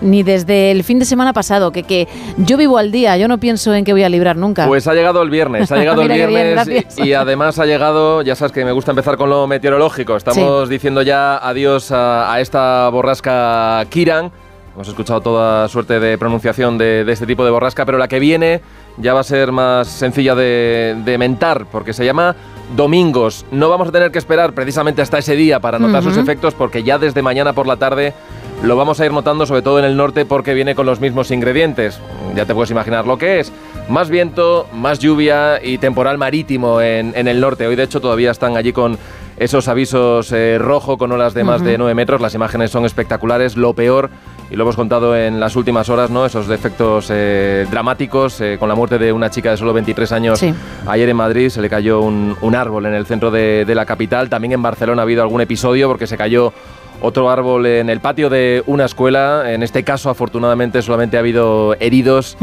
[0.00, 3.38] ni desde el fin de semana pasado, que, que yo vivo al día, yo no
[3.38, 4.68] pienso en que voy a librar nunca.
[4.68, 8.22] Pues ha llegado el viernes, ha llegado el viernes bien, y, y, además ha llegado,
[8.22, 10.72] ya sabes que me gusta empezar con lo meteorológico, estamos sí.
[10.72, 14.30] diciendo ya adiós a, a, esta borrasca Kiran.
[14.80, 18.18] Hemos escuchado toda suerte de pronunciación de, de, este tipo de borrasca, pero la que
[18.18, 18.62] viene
[18.96, 22.34] ya va a ser más sencilla de, de mentar, porque se llama
[22.74, 23.44] Domingos.
[23.50, 26.08] No vamos a tener que esperar precisamente hasta ese día para notar uh -huh.
[26.08, 28.14] sus efectos, porque ya desde mañana por la tarde
[28.62, 31.30] lo vamos a ir notando sobre todo en el norte porque viene con los mismos
[31.30, 32.00] ingredientes.
[32.34, 33.52] Ya te puedes imaginar lo que es.
[33.90, 37.66] Más viento, más lluvia y temporal marítimo en, en el norte.
[37.66, 38.96] Hoy de hecho todavía están allí con
[39.40, 41.68] esos avisos eh, rojo con olas de más uh -huh.
[41.68, 42.20] de 9 metros.
[42.20, 43.56] Las imágenes son espectaculares.
[43.56, 44.10] Lo peor
[44.50, 46.26] y lo hemos contado en las últimas horas, ¿no?
[46.26, 50.44] Esos defectos eh, dramáticos eh, con la muerte de una chica de solo 23 años.
[50.86, 54.28] Ayer en Madrid se le cayó un, árbol en el centro de, la capital.
[54.28, 56.52] También en Barcelona ha habido algún episodio porque se cayó
[57.00, 59.52] otro árbol en el patio de una escuela.
[59.52, 62.36] En este caso, afortunadamente, solamente ha habido heridos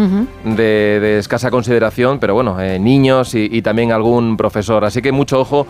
[0.43, 4.85] de, escasa consideración, pero bueno, eh, niños y, y, también algún profesor.
[4.85, 5.67] Así que mucho ojo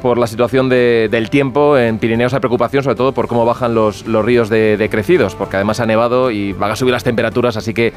[0.00, 1.76] por la situación del tiempo.
[1.78, 5.56] En Pirineos hay preocupación sobre todo por cómo bajan los, los ríos de, crecidos, porque
[5.56, 7.92] además ha nevado y van a subir las temperaturas, así que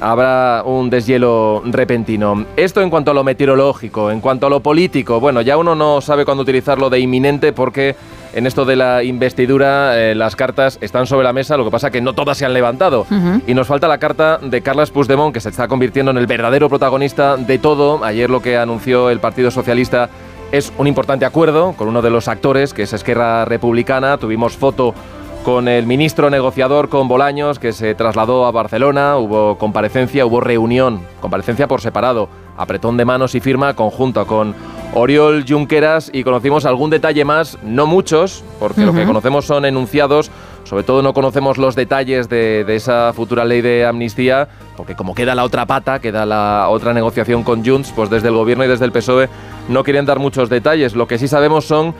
[0.00, 2.46] habrá un deshielo repentino.
[2.56, 6.00] Esto en cuanto a lo meteorológico, en cuanto a lo político, bueno, ya uno no
[6.00, 7.94] sabe cuándo utilizarlo de inminente porque
[8.32, 11.90] en esto de la investidura eh, las cartas están sobre la mesa, lo que pasa
[11.90, 13.06] que no todas se han levantado.
[13.46, 16.68] Y nos falta la carta de Carles Puigdemont, que se está convirtiendo en el verdadero
[16.68, 18.04] protagonista de todo.
[18.04, 20.08] Ayer lo que anunció el Partido Socialista
[20.52, 24.16] es un importante acuerdo con uno de los actores, que es Esquerra Republicana.
[24.18, 24.94] Tuvimos foto
[25.44, 29.16] con el ministro negociador, con Bolaños, que se trasladó a Barcelona.
[29.16, 34.54] Hubo comparecencia, hubo reunión, comparecencia por separado, apretón de manos y firma conjunto con
[34.92, 40.30] Oriol Junqueras y conocimos algún detalle más, no muchos, porque lo que conocemos son enunciados,
[40.64, 45.14] sobre todo no conocemos los detalles de, de, esa futura ley de amnistía, porque como
[45.14, 48.68] queda la otra pata, queda la otra negociación con Junts, pues desde el gobierno y
[48.68, 49.28] desde el PSOE
[49.68, 50.94] no quieren dar muchos detalles.
[50.94, 51.94] Lo que sí sabemos son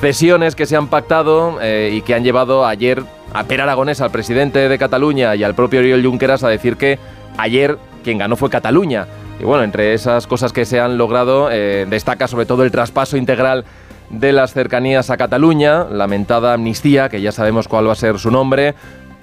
[0.00, 4.10] cesiones que se han pactado eh, y que han llevado ayer a Per Aragonés, al
[4.10, 6.98] presidente de Cataluña y al propio Oriol Junqueras a decir que
[7.36, 9.06] ayer quien ganó fue Cataluña.
[9.40, 13.16] Y bueno, entre esas cosas que se han logrado eh, destaca sobre todo el traspaso
[13.16, 13.64] integral
[14.10, 18.30] de las cercanías a Cataluña, lamentada amnistía, que ya sabemos cuál va a ser su
[18.30, 18.74] nombre,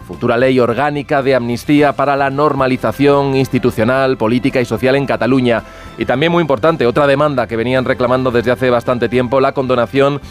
[0.06, 5.64] futura ley orgánica de amnistía para la normalización institucional, política y social en Cataluña.
[5.98, 10.22] Y también muy importante, otra demanda que venían reclamando desde hace bastante tiempo, la condonación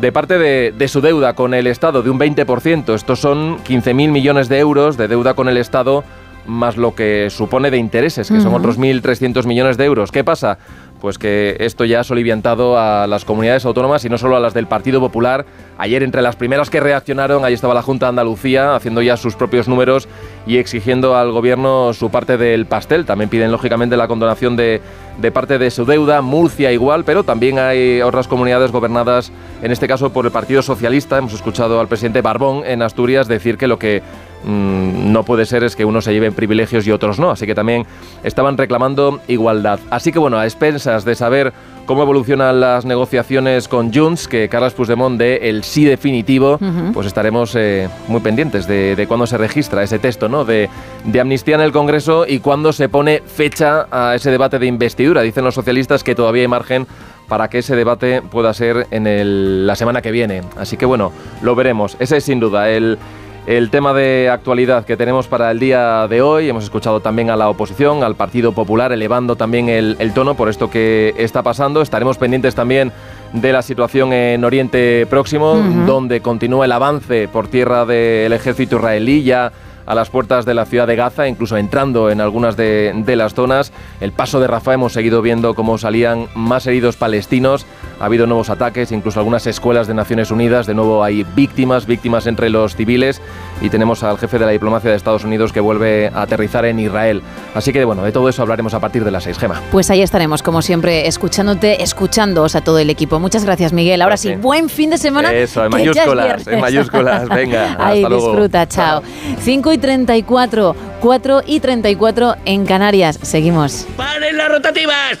[0.00, 2.94] de parte de, su deuda con el Estado de un 20%.
[2.94, 6.04] Estos son 15.000 millones de euros de deuda con el Estado
[6.44, 10.10] más lo que supone de intereses, que son otros 1.300 millones de euros.
[10.10, 10.58] ¿Qué pasa?
[11.02, 14.54] Pues que esto ya ha soliviantado a las comunidades autónomas y no solo a las
[14.54, 15.44] del Partido Popular.
[15.76, 19.34] Ayer entre las primeras que reaccionaron, ahí estaba la Junta de Andalucía haciendo ya sus
[19.34, 20.06] propios números
[20.46, 23.04] y exigiendo al gobierno su parte del pastel.
[23.04, 24.80] También piden lógicamente la condonación de,
[25.18, 29.88] de parte de su deuda, Murcia igual, pero también hay otras comunidades gobernadas, en este
[29.88, 31.18] caso por el Partido Socialista.
[31.18, 34.02] Hemos escuchado al presidente Barbón en Asturias decir que lo que
[34.44, 37.30] Mm, no puede ser es que unos se lleven privilegios y otros no.
[37.30, 37.86] Así que también
[38.24, 39.78] estaban reclamando igualdad.
[39.90, 41.52] Así que bueno, a expensas de saber
[41.86, 46.58] cómo evolucionan las negociaciones con Junts, que Carlos Puigdemont dé el sí definitivo,
[46.92, 50.44] pues estaremos eh, muy pendientes de, de, cuándo se registra ese texto ¿no?
[50.44, 50.68] de,
[51.04, 55.22] de, amnistía en el Congreso y cuándo se pone fecha a ese debate de investidura.
[55.22, 56.86] Dicen los socialistas que todavía hay margen
[57.28, 60.42] para que ese debate pueda ser en la semana que viene.
[60.56, 61.96] Así que bueno, lo veremos.
[61.98, 62.98] Ese es sin duda el
[63.46, 66.48] el tema de actualidad que tenemos para el día de hoy.
[66.48, 70.70] Hemos escuchado también a la oposición, al Partido Popular, elevando también el, tono por esto
[70.70, 71.82] que está pasando.
[71.82, 72.92] Estaremos pendientes también
[73.32, 79.22] de la situación en Oriente Próximo, donde continúa el avance por tierra del ejército israelí
[79.24, 79.52] ya
[79.86, 83.72] a las puertas de la ciudad de Gaza, incluso entrando en algunas de, las zonas.
[84.00, 87.66] El paso de Rafa hemos seguido viendo cómo salían más heridos palestinos.
[88.02, 90.66] Ha habido nuevos ataques, incluso algunas escuelas de Naciones Unidas.
[90.66, 93.20] De nuevo hay víctimas, víctimas entre los civiles.
[93.60, 96.80] Y tenemos al jefe de la diplomacia de Estados Unidos que vuelve a aterrizar en
[96.80, 97.22] Israel.
[97.54, 99.60] Así que bueno, de todo eso hablaremos a partir de las seis, Gema.
[99.70, 103.20] Pues ahí estaremos, como siempre, escuchándote, escuchándoos a todo el equipo.
[103.20, 104.02] Muchas gracias, Miguel.
[104.02, 105.32] Ahora sí, buen fin de semana.
[105.32, 107.28] Eso, en mayúsculas, en mayúsculas.
[107.28, 109.00] Venga, ahí disfruta, chao.
[109.38, 113.20] 5 y 34, 4 y 34 en Canarias.
[113.22, 113.86] Seguimos.
[113.96, 115.18] ¡Paren las rotativas!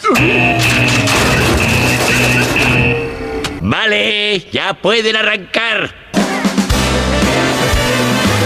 [3.72, 6.01] Vale, ya pueden arrancar.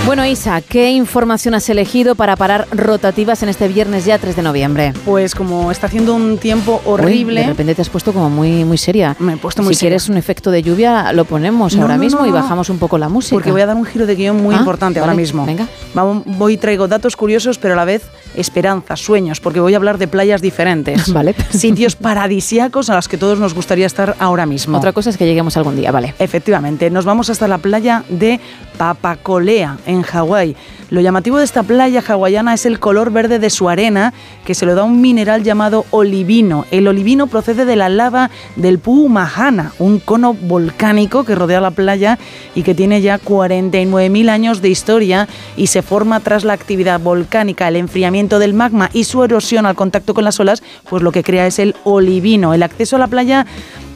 [0.06, 4.42] Bueno, Isa, ¿qué información has elegido para parar rotativas en este viernes ya 3 de
[4.42, 4.92] noviembre?
[5.04, 7.40] Pues como está haciendo un tiempo horrible...
[7.40, 9.16] de repente te has puesto como muy, muy seria.
[9.18, 12.30] Me he puesto muy si quieres un efecto de lluvia, lo ponemos ahora mismo y
[12.30, 13.34] bajamos un poco la música.
[13.34, 15.44] Porque voy a dar un giro de guion muy Ah, importante ahora mismo.
[15.44, 15.66] venga.
[15.92, 18.04] Vamos, voy traigo datos curiosos, pero a la vez
[18.36, 21.12] esperanzas, sueños, porque voy a hablar de playas diferentes.
[21.12, 21.34] Vale.
[21.50, 24.78] Sitios paradisíacos a los que todos nos gustaría estar ahora mismo.
[24.78, 26.14] Otra cosa es que lleguemos algún día, vale.
[26.20, 28.38] Efectivamente, nos vamos hasta la playa de
[28.78, 30.56] Papacolea, en Hawái.
[30.90, 34.66] Lo llamativo de esta playa hawaiana es el color verde de su arena, que se
[34.66, 36.64] lo da un mineral llamado olivino.
[36.70, 42.18] El olivino procede de la lava del Puumahana, un cono volcánico que rodea la playa
[42.54, 47.68] y que tiene ya 49.000 años de historia y se forma tras la actividad volcánica,
[47.68, 51.24] el enfriamiento del magma y su erosión al contacto con las olas, pues lo que
[51.24, 52.54] crea es el olivino.
[52.54, 53.46] El acceso a la playa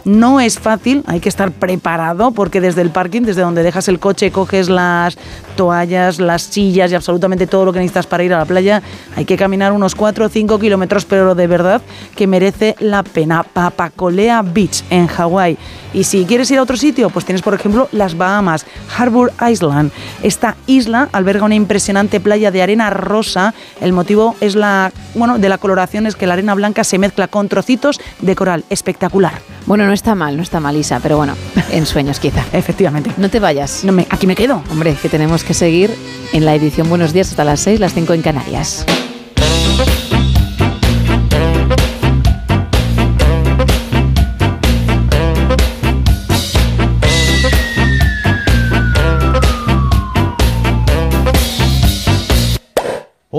[0.05, 3.99] No es fácil, hay que estar preparado porque desde el parking, desde donde dejas el
[3.99, 5.17] coche, coges las
[5.57, 8.83] toallas, las sillas y absolutamente todo lo que necesitas para ir a la playa,
[9.17, 11.83] hay que caminar unos 4 o 5 kilómetros, pero de verdad
[12.17, 13.43] que merece la pena.
[13.43, 15.59] Papacolea Beach en Hawái.
[15.93, 18.65] Y si quieres ir a otro sitio, pues tienes por ejemplo las Bahamas,
[19.01, 19.93] Harbour Island.
[20.23, 23.55] Esta isla alberga una impresionante playa de arena rosa.
[23.81, 27.29] El motivo es la, bueno, de la coloración es que la arena blanca se mezcla
[27.29, 28.65] con trocitos de coral.
[28.69, 29.41] Espectacular.
[29.67, 31.35] Bueno, no está mal, no está mal, Isa, pero bueno,
[31.71, 32.45] en sueños quizá.
[32.53, 33.11] Efectivamente.
[33.17, 33.85] No te vayas.
[33.85, 34.63] No me, aquí me quedo.
[34.71, 35.95] Hombre, que tenemos que seguir
[36.33, 38.87] en la edición Buenos Días hasta las 6, las 5 en Canarias.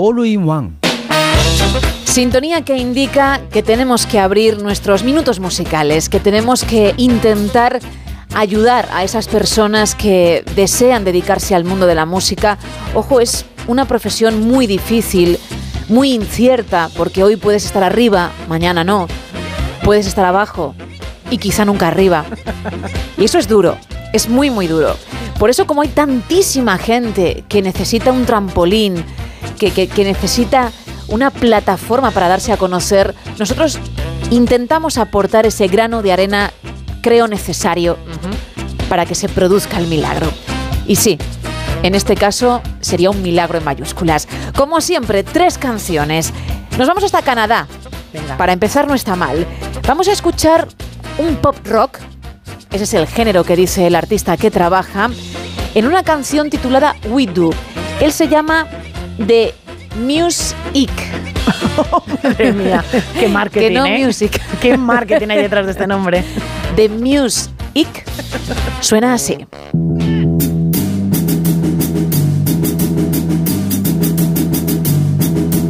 [0.04, 0.72] All in One.
[2.02, 7.78] Sintonía que indica que tenemos que abrir nuestros minutos musicales, que tenemos que intentar
[8.34, 12.58] ayudar a esas personas que desean dedicarse al mundo de la música.
[12.94, 15.38] Ojo, es una profesión muy difícil,
[15.88, 19.06] muy incierta, porque hoy puedes estar arriba, mañana no.
[19.84, 20.74] Puedes estar abajo
[21.30, 22.24] y quizá nunca arriba.
[23.16, 23.76] Y eso es duro,
[24.12, 24.96] es muy, muy duro.
[25.38, 29.04] Por eso como hay tantísima gente que necesita un trampolín,
[29.58, 30.72] que, que, que necesita
[31.08, 33.78] una plataforma para darse a conocer, nosotros
[34.30, 36.52] intentamos aportar ese grano de arena,
[37.02, 37.98] creo necesario,
[38.88, 40.30] para que se produzca el milagro.
[40.86, 41.18] Y sí,
[41.82, 44.28] en este caso sería un milagro en mayúsculas.
[44.56, 46.32] Como siempre, tres canciones.
[46.78, 47.66] Nos vamos hasta Canadá.
[48.38, 49.46] Para empezar no está mal.
[49.86, 50.68] Vamos a escuchar
[51.18, 51.98] un pop rock,
[52.70, 55.10] ese es el género que dice el artista que trabaja,
[55.74, 57.50] en una canción titulada We Do.
[58.00, 58.66] Él se llama
[59.18, 59.54] The
[59.96, 60.90] Music.
[62.22, 62.84] Madre mía,
[63.18, 63.98] qué marketing, que no ¿eh?
[63.98, 64.40] music.
[64.60, 66.24] Qué marketing hay detrás de este nombre.
[66.76, 68.04] The Music
[68.80, 69.46] suena así.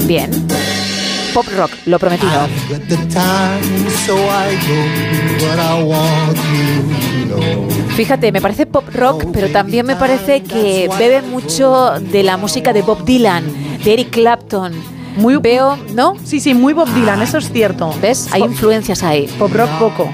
[0.06, 0.30] Bien.
[1.32, 2.30] Pop rock, lo prometido.
[7.96, 12.72] Fíjate, me parece pop rock, pero también me parece que bebe mucho de la música
[12.72, 13.44] de Bob Dylan,
[13.84, 14.72] de Eric Clapton.
[15.16, 16.14] Muy Veo, ¿no?
[16.24, 17.94] Sí, sí, muy Bob Dylan, eso es cierto.
[18.00, 18.28] ¿Ves?
[18.32, 19.28] Hay influencias ahí.
[19.38, 20.10] Pop rock poco.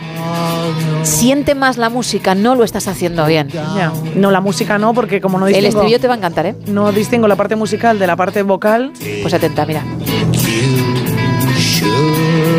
[1.04, 3.48] Siente más la música, no lo estás haciendo bien.
[3.48, 3.92] Ya.
[4.16, 5.68] No, la música no, porque como no El distingo...
[5.78, 6.56] estribillo te va a encantar, ¿eh?
[6.66, 8.92] No distingo la parte musical de la parte vocal.
[9.22, 9.84] Pues atenta, mira.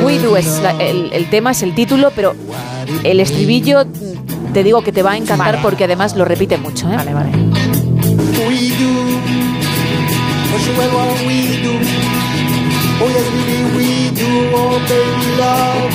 [0.06, 2.36] We Do es la- el, el tema, es el título, pero
[3.04, 3.84] el estribillo
[4.54, 5.60] te digo que te va a encantar Vale.
[5.62, 6.96] porque además lo repite mucho, ¿eh?
[6.96, 7.32] Vale, vale.
[7.32, 7.38] Do.
[13.02, 13.20] Oh.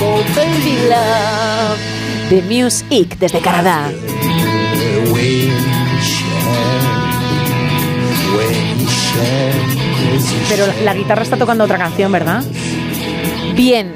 [0.01, 1.75] Oh.
[2.29, 3.91] The Music desde Canadá.
[10.49, 12.43] Pero la guitarra está tocando otra canción, ¿verdad?
[13.55, 13.93] Bien,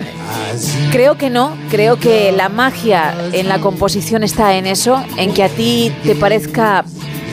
[0.91, 5.43] creo que no, creo que la magia en la composición está en eso, en que
[5.43, 6.85] a ti te parezca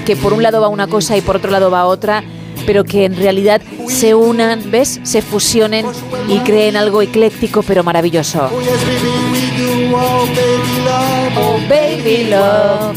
[0.05, 2.23] que por un lado va una cosa y por otro lado va otra,
[2.65, 5.01] pero que en realidad se unan, ¿ves?
[5.03, 5.87] Se fusionen
[6.29, 8.49] y creen algo ecléctico pero maravilloso.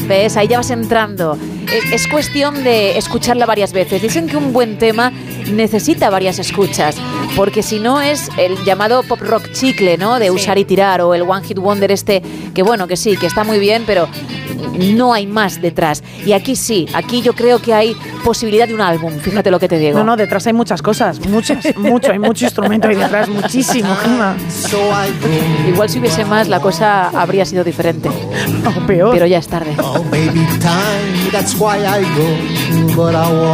[0.08, 0.36] ¿Ves?
[0.36, 1.36] Ahí ya vas entrando.
[1.72, 4.02] Es, es cuestión de escucharla varias veces.
[4.02, 5.12] Dicen que un buen tema
[5.52, 6.96] necesita varias escuchas,
[7.36, 10.18] porque si no es el llamado pop rock chicle, ¿no?
[10.18, 12.22] De usar y tirar, o el one hit wonder este,
[12.54, 14.08] que bueno, que sí, que está muy bien, pero
[14.78, 16.02] no hay más detrás.
[16.24, 19.68] Y aquí sí, aquí yo creo que hay posibilidad de un álbum, fíjate lo que
[19.68, 19.98] te digo.
[19.98, 23.88] No, no, detrás hay muchas cosas, muchas, mucho, hay mucho instrumento ahí detrás, muchísimo.
[25.68, 28.08] Igual si hubiese más, la cosa habría sido diferente.
[28.08, 29.12] O peor.
[29.12, 29.74] Pero ya es tarde.
[29.82, 30.04] Oh.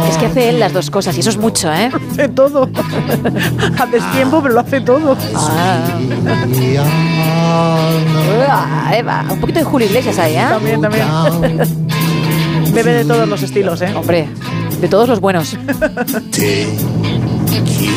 [0.09, 1.76] Es que hace él las dos cosas y eso es mucho, ¿eh?
[2.11, 2.69] Hace todo.
[3.79, 5.15] A destiempo, pero lo hace todo.
[8.49, 10.45] Ah, Eva, un poquito de Julio Iglesias ahí, ¿eh?
[10.49, 11.07] También, también.
[12.73, 13.93] Bebe de todos los estilos, ¿eh?
[13.95, 14.27] Hombre,
[14.81, 15.57] de todos los buenos.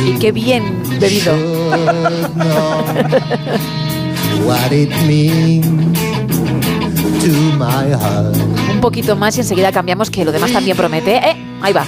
[0.07, 1.33] y qué bien bebido.
[4.45, 5.67] What it means
[7.23, 8.37] to my heart.
[8.71, 11.17] Un poquito más y enseguida cambiamos, que lo demás también promete.
[11.17, 11.37] ¿eh?
[11.61, 11.85] Ahí va.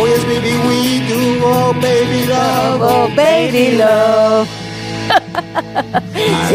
[0.00, 1.40] Oh yes, baby, we do.
[1.44, 2.80] Oh baby love.
[2.82, 4.48] Oh, baby love.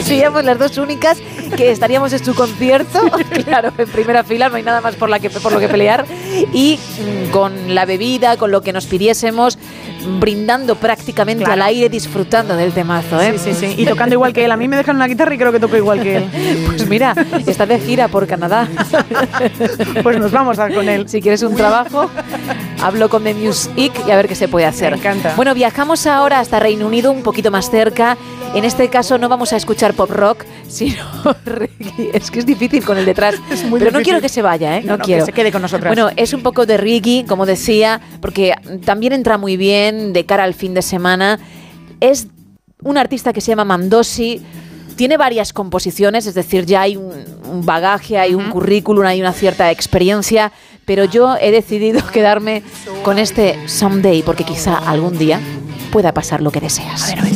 [0.04, 1.18] Seríamos las dos únicas
[1.56, 3.00] que estaríamos en su concierto,
[3.46, 6.06] claro, en primera fila, no hay nada más por, la que, por lo que pelear,
[6.54, 9.58] y mm, con la bebida, con lo que nos pidiésemos,
[10.20, 11.62] brindando prácticamente Claro.
[11.64, 13.36] al aire, disfrutando del temazo, ¿eh?
[13.38, 13.82] Sí, sí, sí.
[13.82, 14.52] Y tocando igual que él.
[14.52, 16.26] A mí me dejan una guitarra y creo que toco igual que él.
[16.68, 18.68] Pues mira, está de gira por Canadá.
[20.02, 21.08] Pues nos vamos a con él.
[21.08, 22.10] Si quieres un trabajo,
[22.84, 24.92] hablo con The Music y a ver qué se puede hacer.
[24.92, 25.34] Me encanta.
[25.36, 28.18] Bueno, viajamos ahora hasta Reino Unido, un poquito más cerca.
[28.54, 31.04] En este caso no vamos a escuchar pop rock, sino
[31.46, 32.12] reggae.
[32.14, 33.36] Es que es difícil con el detrás.
[33.70, 34.82] muy Pero no quiero que se vaya, ¿eh?
[34.82, 35.26] No, No, no, que quiero.
[35.26, 35.90] se quede con nosotras.
[35.96, 38.54] Bueno, es un poco de reggae, como decía, porque
[38.86, 41.40] también entra muy bien de cara al fin de semana.
[42.00, 42.28] Es
[42.84, 44.42] un artista que se llama Mandosi.
[44.98, 47.12] Tiene varias composiciones, es decir, ya hay un,
[47.50, 50.52] un bagaje, hay un currículum, hay una cierta experiencia,
[50.86, 52.64] pero yo he decidido quedarme
[53.04, 55.40] con este Someday, porque quizá algún día
[55.92, 57.04] pueda pasar lo que deseas.
[57.04, 57.34] A ver, a ver.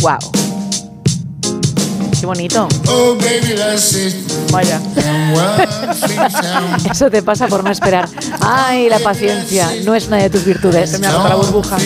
[0.00, 0.18] Wow.
[2.18, 2.68] Qué bonito.
[2.88, 3.16] Oh.
[4.50, 4.80] Vaya.
[6.90, 8.08] Eso te pasa por no esperar.
[8.40, 10.90] Ay, la paciencia no es una de tus virtudes.
[10.90, 11.78] Se me agota la burbuja.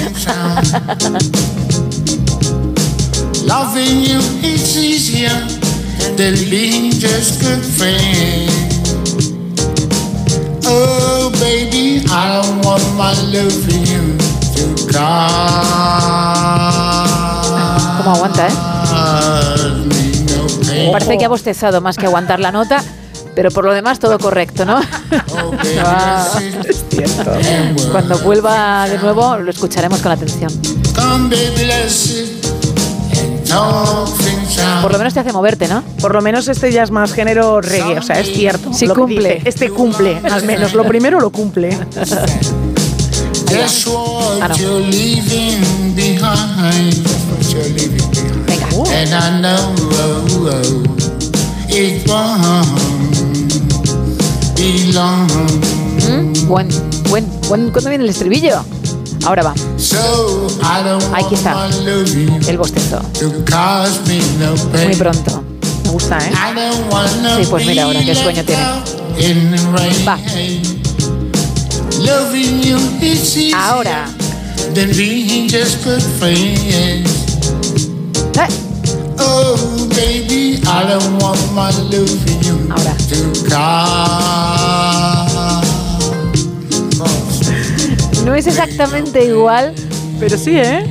[3.46, 5.30] Loving you is easier
[6.16, 8.63] than being just good friends.
[10.66, 14.16] Oh, baby, I don't want my love for you
[14.54, 14.64] to
[17.98, 18.52] ¿Cómo aguanta, eh?
[20.66, 20.92] pain.
[20.92, 22.82] Parece que ha bostezado más que aguantar la nota,
[23.34, 24.80] pero por lo demás todo correcto, ¿no?
[25.84, 26.28] Ah,
[27.92, 30.50] Cuando vuelva de nuevo lo escucharemos con atención.
[34.82, 35.82] Por lo menos te hace moverte, ¿no?
[36.00, 38.72] Por lo menos este ya es más género reggae, o sea, es cierto.
[38.72, 39.34] Sí lo que cumple.
[39.36, 39.48] dice.
[39.48, 40.74] Este cumple, al menos.
[40.74, 41.76] Lo primero lo cumple.
[44.40, 44.54] Ah, no.
[48.46, 48.68] Venga.
[48.74, 48.84] Oh, oh.
[56.08, 56.48] ¿Mm?
[56.48, 56.68] Buen,
[57.08, 57.70] buen, buen.
[57.70, 58.64] ¿Cuándo viene el estribillo?
[59.24, 59.54] Ahora va.
[59.78, 61.52] So I don't Aquí want está.
[62.48, 63.00] El bostezo.
[64.86, 65.42] Muy pronto.
[65.84, 66.30] Me gusta, ¿eh?
[67.36, 68.62] Sí, pues mira ahora, qué sueño tiene.
[70.06, 70.18] Va.
[73.54, 74.06] Ahora.
[74.76, 74.86] Eh,
[79.16, 79.54] Oh,
[88.24, 89.74] No es exactamente igual.
[90.18, 90.86] Pero sí, ¿eh?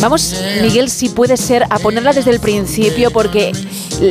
[0.00, 3.52] Vamos, Miguel, si puede ser, a ponerla desde el principio, porque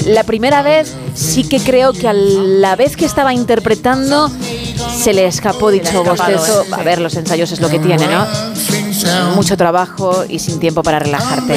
[0.07, 4.31] la primera vez sí que creo que a la vez que estaba interpretando
[4.97, 6.63] se le escapó dicho bostezo.
[6.63, 6.67] ¿eh?
[6.71, 8.25] A ver, los ensayos es lo que tiene, ¿no?
[9.35, 11.53] Mucho trabajo y sin tiempo para relajarte.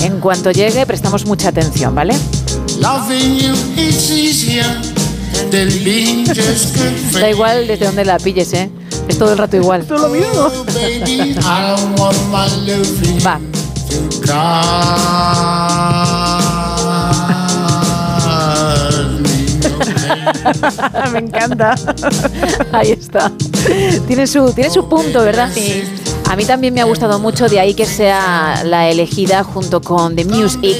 [0.00, 2.14] En cuanto llegue, prestamos mucha atención, ¿vale?
[5.50, 8.70] Da igual desde donde la pilles, ¿eh?
[9.08, 9.84] Es todo el rato igual.
[9.84, 10.50] Todo lo mismo.
[13.26, 13.40] Va.
[21.12, 21.74] Me encanta.
[22.72, 23.32] Ahí está.
[24.06, 25.50] Tiene su, tiene su punto, ¿verdad?
[25.52, 25.82] Sí.
[26.30, 30.14] A mí también me ha gustado mucho, de ahí que sea la elegida junto con
[30.14, 30.76] The Music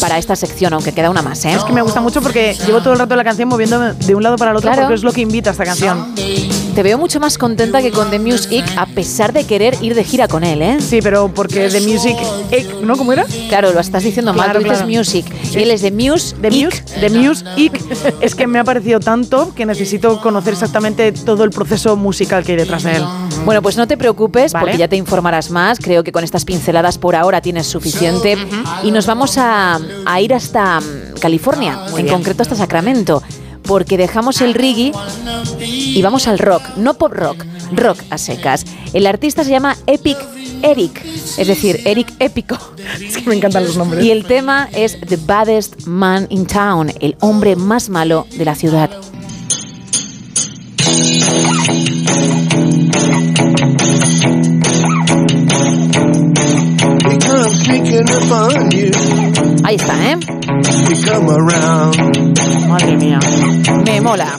[0.00, 1.52] para esta sección, aunque queda una más, ¿eh?
[1.52, 4.22] Es que me gusta mucho porque llevo todo el rato la canción moviéndome de un
[4.22, 4.82] lado para el otro Claro.
[4.82, 6.14] porque es lo que invita a esta canción.
[6.74, 10.04] Te veo mucho más contenta que con The Music, a pesar de querer ir de
[10.04, 10.76] gira con él, ¿eh?
[10.80, 12.16] Sí, pero porque The Music,
[12.52, 12.96] eh, ¿no?
[12.96, 13.24] ¿Cómo era?
[13.48, 14.92] Claro, lo estás diciendo mal, Claro, tú dices claro.
[14.98, 15.26] Music.
[15.52, 17.80] Y él es The Muse, The Muse, The Muse Ick.
[18.20, 22.52] Es que me ha parecido tanto que necesito conocer exactamente todo el proceso musical que
[22.52, 23.04] hay detrás de él.
[23.44, 24.64] Bueno, pues no te preocupes Vale.
[24.66, 25.78] porque ya te informarás más.
[25.78, 28.36] Creo que con estas pinceladas por ahora tienes suficiente.
[28.84, 32.08] Y nos vamos a, a ir hasta mm, California, en bien.
[32.08, 33.22] concreto hasta Sacramento.
[33.62, 34.92] Porque dejamos el reggae
[35.60, 38.64] y vamos al rock, no pop rock, rock a secas.
[38.94, 40.16] El artista se llama Epic
[40.62, 42.58] Eric, es decir, Eric Épico.
[43.00, 44.04] Es que me encantan los nombres.
[44.04, 48.54] Y el tema es The Baddest Man in Town, el hombre más malo de la
[48.54, 48.90] ciudad.
[59.64, 60.16] Ahí está, ¿eh?
[62.68, 63.18] Madre mía.
[63.84, 64.36] Me mola.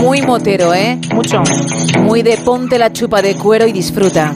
[0.00, 0.98] Muy motero, ¿eh?
[1.14, 1.42] Mucho.
[2.00, 4.34] Muy de ponte la chupa de cuero y disfruta.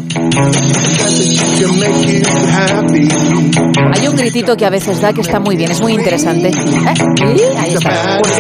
[3.95, 6.49] Hay un gritito que a veces da que está muy bien, es muy interesante.
[6.49, 7.55] ¿Eh?
[7.59, 8.21] Ahí está.
[8.21, 8.39] Pues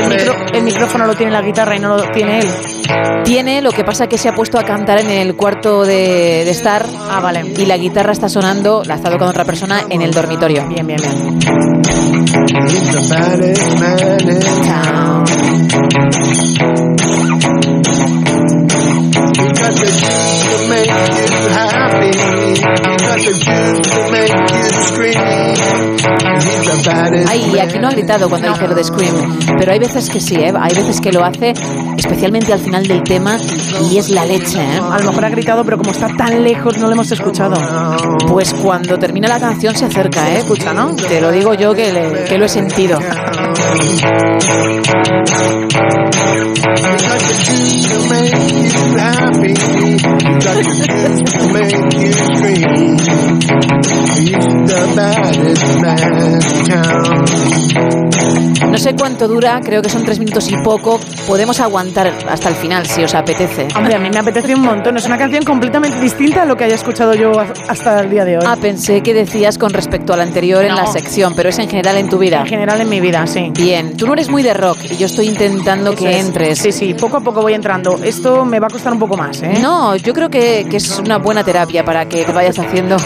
[0.52, 2.48] el micrófono lo tiene la guitarra y no lo tiene él.
[3.24, 6.50] Tiene, lo que pasa que se ha puesto a cantar en el cuarto de, de
[6.50, 6.84] estar.
[7.10, 7.52] Ah, vale.
[7.56, 10.66] Y la guitarra está sonando, la está tocando otra persona en el dormitorio.
[10.68, 11.38] Bien, bien, bien.
[27.28, 30.20] Ay, y aquí no ha gritado cuando dice lo de Scream, pero hay veces que
[30.20, 30.52] sí, ¿eh?
[30.58, 31.52] hay veces que lo hace,
[31.96, 33.38] especialmente al final del tema,
[33.90, 34.58] y es la leche.
[34.60, 34.80] ¿eh?
[34.90, 37.54] A lo mejor ha gritado, pero como está tan lejos no lo hemos escuchado.
[38.28, 40.38] Pues cuando termina la canción se acerca, ¿eh?
[40.38, 40.94] Escucha, ¿no?
[40.96, 42.98] Te lo digo yo que, le- que lo he sentido.
[58.70, 60.98] No sé cuánto dura, creo que son tres minutos y poco.
[61.26, 63.68] Podemos aguantar hasta el final si os apetece.
[63.76, 64.96] Hombre, a mí me apetece un montón.
[64.96, 67.32] Es una canción completamente distinta a lo que haya escuchado yo
[67.68, 68.44] hasta el día de hoy.
[68.46, 71.96] Ah, pensé que decías con respecto al anterior en la sección, pero es en general
[71.98, 72.40] en tu vida.
[72.40, 73.52] En general en mi vida, sí.
[73.54, 76.26] Bien, tú no eres muy de rock y yo estoy intentando que es.
[76.26, 76.58] entres.
[76.58, 77.98] Sí, sí, poco a poco voy entrando.
[78.02, 79.58] Esto me va a costar un poco más, ¿eh?
[79.60, 82.96] No, yo creo que, que es una buena terapia para que te vayas haciendo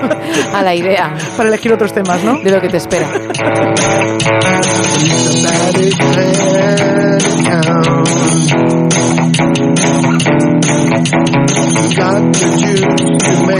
[0.54, 1.14] a la idea.
[1.36, 2.38] Para elegir otros temas, ¿no?
[2.38, 3.08] De lo que te espera.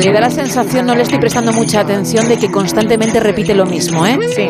[0.05, 3.67] Me da la sensación, no le estoy prestando mucha atención, de que constantemente repite lo
[3.67, 4.19] mismo, ¿eh?
[4.35, 4.49] Sí.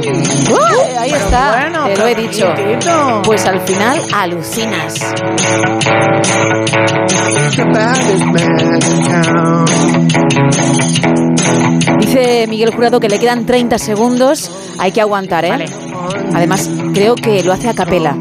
[0.51, 0.99] ¡Uh!
[0.99, 2.49] ahí está, bueno, te lo he dicho.
[2.57, 3.23] bonito.
[3.23, 4.95] Pues al final alucinas.
[11.99, 14.51] Dice Miguel Jurado que le quedan 30 segundos.
[14.79, 15.65] Hay que aguantar, ¿eh?
[16.35, 18.17] Además, creo que lo hace a capela.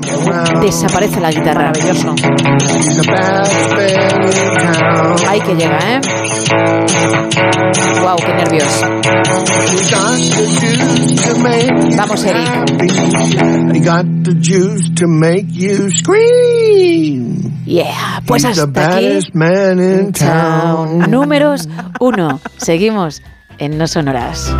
[0.61, 1.72] Desaparece la guitarra.
[1.72, 2.15] Maravilloso.
[5.28, 6.01] Ahí que llega, ¿eh?
[8.02, 8.82] Wow, qué nervios.
[11.97, 13.74] Vamos, Eric.
[17.66, 18.64] Yeah, pues hasta
[18.97, 19.06] aquí.
[21.10, 22.39] Números uno.
[22.58, 23.22] Seguimos
[23.60, 24.54] en No Sonoras.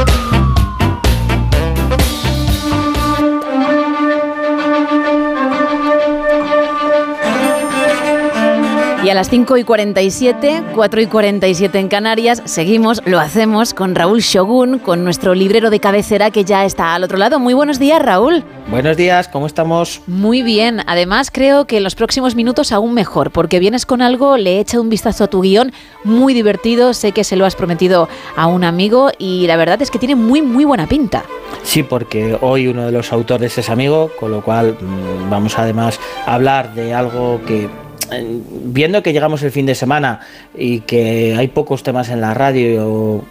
[9.12, 14.22] A las 5 y 47, 4 y 47 en Canarias, seguimos, lo hacemos con Raúl
[14.22, 17.38] Shogun, con nuestro librero de cabecera que ya está al otro lado.
[17.38, 18.46] Muy buenos días, Raúl.
[18.70, 20.02] Buenos días, ¿cómo estamos?
[20.08, 24.38] Muy bien, además creo que en los próximos minutos aún mejor, porque vienes con algo,
[24.38, 25.74] le he echado un vistazo a tu guion,
[26.06, 28.08] muy divertido, sé que se lo has prometido
[28.38, 31.26] a un amigo y la verdad es que tiene muy, muy buena pinta.
[31.64, 36.00] Sí, porque hoy uno de los autores es amigo, con lo cual mm, vamos además
[36.26, 37.70] a hablar de algo que
[38.64, 40.22] viendo que llegamos el fin de semana
[40.56, 43.24] y que hay pocos temas en la radio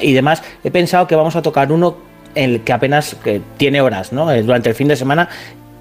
[0.00, 1.96] y demás, he pensado que vamos a tocar uno
[2.34, 3.16] en el que apenas
[3.56, 4.30] tiene horas, ¿no?
[4.30, 5.28] Eh, Durante el fin de semana,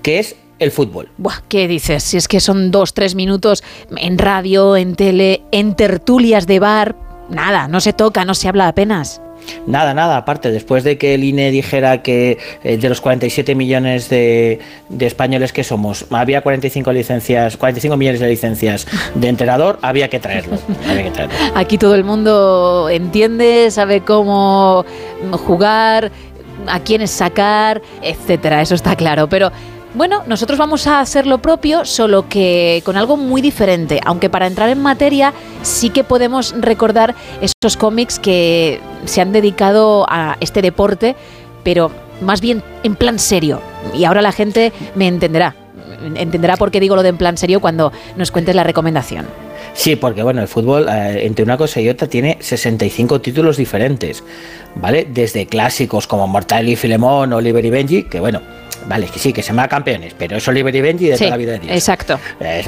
[0.02, 1.10] que es el fútbol.
[1.18, 2.04] Buah, ¿qué dices?
[2.04, 3.64] Si es que son dos, tres minutos
[3.96, 6.96] en radio, en tele, en tertulias de bar,
[7.30, 9.22] nada, no se toca, no se habla apenas.
[9.66, 14.10] Nada, nada, aparte, después de que el INE dijera que eh, de los 47 millones
[14.10, 20.10] de, de españoles que somos, había 45 licencias, 45 millones de licencias de entrenador, había
[20.10, 20.58] que traerlo.
[20.90, 21.36] Había que traerlo.
[21.56, 24.86] Aquí todo el mundo entiende, sabe cómo
[25.32, 26.12] jugar,
[26.68, 29.52] a quiénes sacar, etcétera, eso está claro, pero
[29.98, 34.46] bueno, nosotros vamos a hacer lo propio, solo que con algo muy diferente, aunque para
[34.46, 35.34] entrar en materia
[35.64, 41.16] sí que podemos recordar esos cómics que se han dedicado a este deporte,
[41.64, 41.92] pero
[42.22, 43.60] más bien en plan serio.
[43.96, 45.56] Y ahora la gente me entenderá.
[46.16, 49.26] Entenderá por qué digo lo de en plan serio cuando nos cuentes la recomendación.
[49.74, 54.24] Sí, porque bueno, el fútbol, eh, entre una cosa y otra, tiene 65 títulos diferentes,
[54.80, 55.08] ¿vale?
[55.10, 58.42] Desde clásicos como Mortal y Filemón, Oliver y Benji, que bueno,
[58.88, 61.32] vale, que sí, que se llama campeones, pero es Oliver y Benji de Sí, toda
[61.32, 61.74] la vida de Dios.
[61.76, 62.20] exacto.
[62.40, 62.68] Es.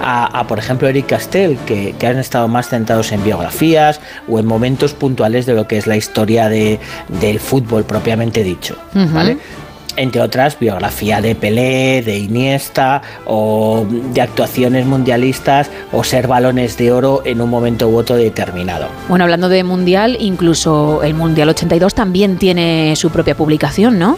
[0.00, 4.38] A, a, por ejemplo, Eric Castell, que, que han estado más centrados en biografías o
[4.38, 6.78] en momentos puntuales de lo que es la historia de,
[7.20, 8.76] del fútbol propiamente dicho.
[8.94, 9.36] ¿vale?
[9.96, 16.92] Entre otras, biografía de Pelé, de Iniesta, o de actuaciones mundialistas, o ser balones de
[16.92, 18.88] oro en un momento u otro determinado.
[19.08, 24.16] Bueno, hablando de Mundial, incluso el Mundial 82 también tiene su propia publicación, ¿no?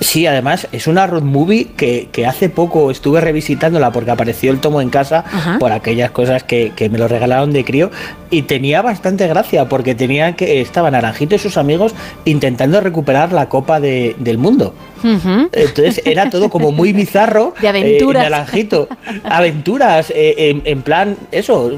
[0.00, 4.60] Sí, además es una road movie que, que hace poco estuve revisitándola porque apareció el
[4.60, 5.58] tomo en casa Ajá.
[5.58, 7.90] por aquellas cosas que, que me lo regalaron de crío
[8.30, 13.48] y tenía bastante gracia porque tenían que estaban Naranjito y sus amigos intentando recuperar la
[13.48, 14.74] Copa de- del Mundo.
[15.52, 17.54] Entonces era todo como muy bizarro.
[17.60, 18.26] De aventuras.
[18.26, 18.88] eh, naranjito.
[19.24, 20.10] Aventuras.
[20.10, 21.70] eh, en, en plan, eso.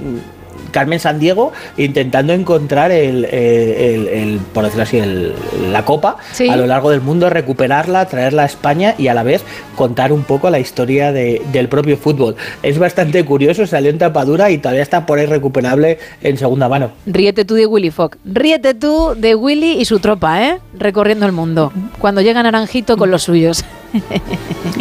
[0.70, 5.32] Carmen San Diego intentando encontrar el, el- el- por decirlo así, el-
[5.72, 6.48] la copa Sí.
[6.48, 9.42] a lo largo del mundo, recuperarla, traerla a España y a la vez
[9.76, 12.36] contar un poco la historia de- del propio fútbol.
[12.62, 16.90] Es bastante curioso, salió en tapadura y todavía está por ahí recuperable en segunda mano.
[17.06, 18.16] Ríete tú de Willy Fogg.
[18.24, 20.58] Ríete tú de Willy y su tropa, ¿eh?
[20.78, 21.72] Recorriendo el mundo.
[21.98, 23.64] Cuando llega Naranjito con los suyos.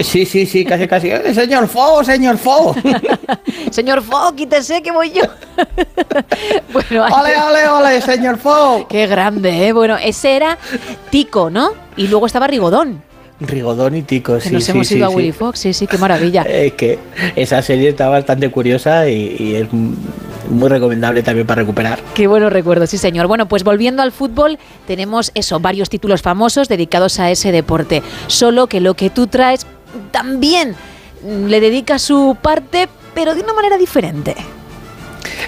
[0.04, 1.10] Sí, sí, sí, casi, casi.
[1.10, 2.76] ¡Eh, Señor Fo, señor Fo.
[3.72, 5.24] Señor Fogg, quítese que voy yo.
[6.74, 8.88] bueno, Ole, ole, ole, señor Fo.
[8.88, 9.74] Qué grande, ¿eh?
[9.74, 10.58] Bueno, ese era
[11.10, 11.72] Tico, ¿no?
[11.96, 13.04] Y luego estaba Rigodón.
[13.40, 15.16] Rigodón y Tico, Que sí, nos sí, hemos sí, ido a sí.
[15.16, 15.58] Willy Fogg.
[15.58, 16.44] Sí, sí, qué maravilla.
[16.50, 16.98] Eh, que
[17.36, 19.68] esa serie está bastante curiosa y, y es
[20.50, 22.00] muy recomendable también para recuperar.
[22.14, 23.28] Qué buenos recuerdos, sí señor.
[23.28, 28.02] Bueno, pues volviendo al fútbol, tenemos eso, varios títulos famosos dedicados a ese deporte.
[28.28, 29.66] Solo que lo que tú traes
[30.12, 30.76] también
[31.48, 34.36] le dedica su parte, pero de una manera diferente.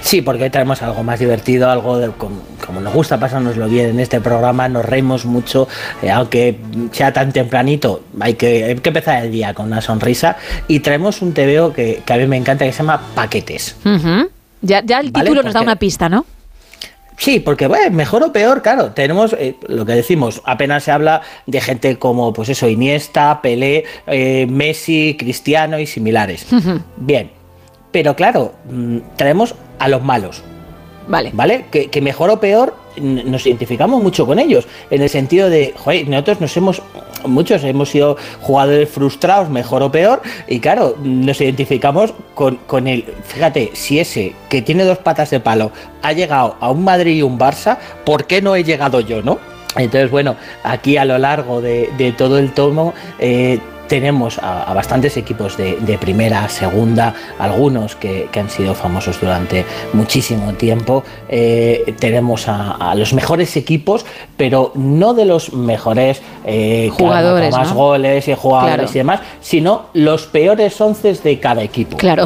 [0.01, 3.99] Sí, porque hoy traemos algo más divertido, algo de- como, nos gusta pasárnoslo bien en
[3.99, 5.67] este programa, nos reímos mucho,
[6.01, 6.59] eh, aunque
[6.91, 10.37] sea tan tempranito, hay que, hay que empezar el día con una sonrisa
[10.67, 13.75] y traemos un TVO que, que a mí me encanta que se llama Paquetes.
[13.85, 14.29] Ujú.
[14.62, 16.26] Ya, ya el Vale, título nos da una pista, ¿no?
[17.18, 21.22] Sí, porque bueno, mejor o peor, claro, tenemos eh, lo que decimos, apenas se habla
[21.45, 26.45] de gente como, pues eso, Iniesta, Pelé, eh, Messi, Cristiano y similares.
[26.95, 27.30] Bien,
[27.91, 30.43] pero claro, mm, traemos a los malos.
[31.10, 31.32] Vale.
[31.34, 31.66] ¿Vale?
[31.72, 34.68] Que, mejor o peor nos identificamos mucho con ellos.
[34.91, 36.82] En el sentido de, joder, nosotros nos hemos,
[37.26, 43.05] muchos hemos sido jugadores frustrados, mejor o peor, y claro, nos identificamos con, con el,
[43.24, 45.72] fíjate, si ese que tiene dos patas de palo
[46.03, 49.39] ha llegado a un Madrid y un Barça, ¿por qué no he llegado yo, no?
[49.76, 54.73] Entonces, bueno, aquí a lo largo de, de todo el tomo eh, tenemos a, a
[54.73, 61.03] bastantes equipos de, de primera, segunda, algunos que, que han sido famosos durante muchísimo tiempo.
[61.27, 64.05] Eh, tenemos a, a los mejores equipos,
[64.37, 67.75] pero no de los mejores eh, Jugadores, más ¿no?
[67.75, 68.91] goles y jugadores Claro.
[68.91, 71.97] y demás, sino los peores once de cada equipo.
[71.97, 72.25] Claro.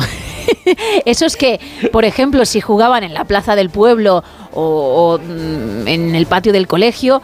[1.05, 1.59] Eso es que,
[1.91, 6.51] por ejemplo, si jugaban en la plaza del pueblo o, o, mm, en el patio
[6.51, 7.21] del colegio,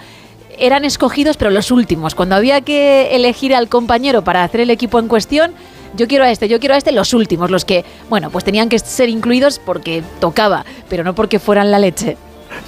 [0.59, 2.15] eran escogidos, pero los últimos.
[2.15, 5.53] Cuando había que elegir al compañero para hacer el equipo en cuestión,
[5.95, 8.69] yo quiero a este, yo quiero a este, los últimos, los que, bueno, pues tenían
[8.69, 12.17] que ser incluidos porque tocaba, pero no porque fueran la leche.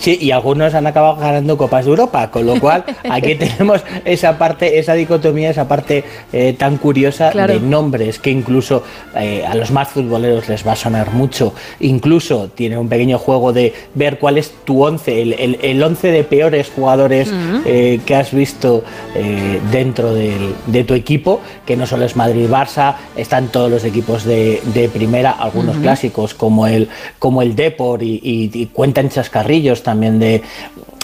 [0.02, 4.38] Sí, y algunos han acabado ganando Copas de Europa, con lo cual aquí tenemos esa
[4.40, 7.54] parte, esa dicotomía, esa parte eh, tan curiosa Claro.
[7.54, 8.84] de nombres que incluso
[9.16, 11.54] eh, a los más futboleros les va a sonar mucho.
[11.82, 16.08] Incluso tiene un pequeño juego de ver cuál es tu once, el, el, el once
[16.12, 17.32] de peores jugadores
[17.66, 18.84] eh, que has visto
[19.72, 24.62] dentro del- de tu equipo, que no solo es Madrid-Barça, están todos los equipos de,
[24.74, 26.90] de primera, algunos clásicos como el,
[27.20, 30.42] como el Depor y, y- y cuentan chascarrillos también de,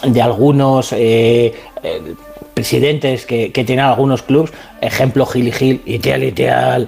[0.04, 2.02] de algunos eh, eh,
[2.54, 6.88] presidentes que, que tienen algunos clubes, ejemplo Gil y Gil, Itial Itial.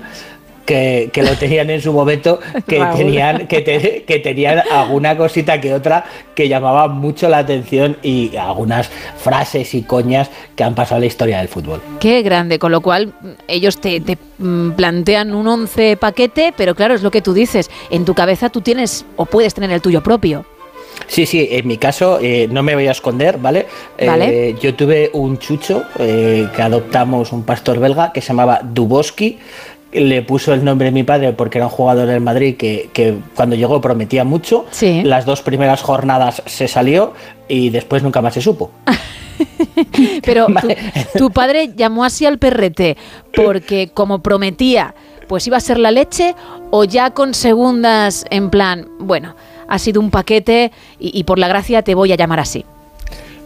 [0.66, 2.96] Que, que lo tenían en su momento, que Raúl.
[2.96, 8.36] tenían, que, te- que tenían alguna cosita que otra que llamaba mucho la atención y
[8.38, 8.88] algunas
[9.18, 11.82] frases y coñas que han pasado a la historia del fútbol.
[12.00, 16.76] Qué grande, con lo cual mm, ellos te, te, mm, plantean un 11 paquete, pero
[16.76, 19.82] claro, es lo que tú dices, en tu cabeza tú tienes o puedes tener el
[19.82, 20.46] tuyo propio.
[21.08, 23.68] Sí, sí, en mi caso eh, no me voy a esconder, ¿vale?
[24.06, 24.50] Vale.
[24.50, 29.40] Eh, yo tuve un chucho eh, que adoptamos, un pastor belga que se llamaba Duboski.
[29.92, 33.16] Le puso el nombre de mi padre porque era un jugador del Madrid que, que
[33.36, 34.66] cuando llegó prometía mucho.
[34.70, 35.02] Sí.
[35.04, 37.14] Las dos primeras jornadas se salió
[37.48, 38.70] y después nunca más se supo.
[40.24, 40.68] Pero tu,
[41.18, 42.98] tu padre llamó así al perrete
[43.34, 44.94] porque como prometía,
[45.28, 46.36] pues iba a ser la leche
[46.72, 49.36] o ya con segundas en plan, bueno,
[49.70, 52.66] ha sido un paquete y, por la gracia te voy a llamar así.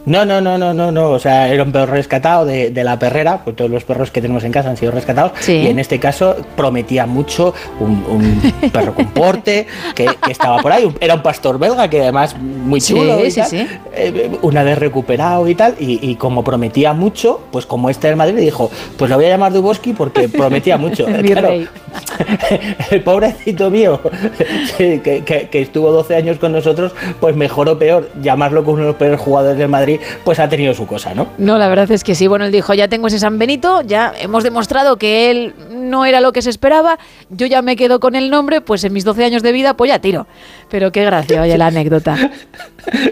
[0.06, 1.10] No, no, no, no, no, no.
[1.10, 4.20] O sea, era un perro rescatado de, de la perrera, pues todos los perros que
[4.20, 5.32] tenemos en casa han sido rescatados.
[5.40, 5.52] Sí.
[5.54, 10.72] Y en este caso prometía mucho un, un perro con porte que, que estaba por
[10.72, 10.92] ahí.
[11.00, 13.24] Era un pastor belga que además muy Sí, chulo.
[13.24, 13.48] y sí, tal.
[13.48, 13.66] sí.
[13.94, 15.74] Eh, una vez recuperado y tal.
[15.80, 19.28] Y, y como prometía mucho, pues como este del Madrid dijo, pues lo voy a
[19.30, 21.06] llamar Duboski porque prometía mucho.
[21.08, 21.48] El Claro,
[22.90, 24.00] el pobrecito mío,
[24.76, 28.82] que, que- que estuvo 12 años con nosotros, pues mejor o peor, llamarlo como uno
[28.82, 29.93] de los peores jugadores del Madrid,
[30.24, 31.28] pues ha tenido su cosa, ¿no?
[31.38, 32.26] No, la verdad es que sí.
[32.26, 36.20] Bueno, él dijo, ya tengo ese San Benito, ya hemos demostrado que él no era
[36.20, 36.98] lo que se esperaba,
[37.30, 39.90] yo ya me quedo con el nombre, pues en mis 12 años de vida, pues
[39.90, 40.26] ya tiro.
[40.70, 42.30] Pero qué gracia, oye, la anécdota.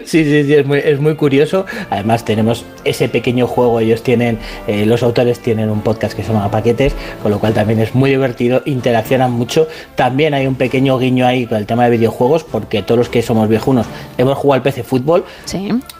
[0.05, 1.65] Sí, sí, sí, es muy, es muy curioso.
[1.89, 6.31] Además tenemos ese pequeño juego, ellos tienen, eh, los autores tienen un podcast que se
[6.31, 9.67] llama Paquetes, con lo cual también es muy divertido, interaccionan mucho.
[9.95, 13.21] También hay un pequeño guiño ahí con el tema de videojuegos, porque todos los que
[13.21, 15.25] somos viejunos hemos jugado al PC Fútbol.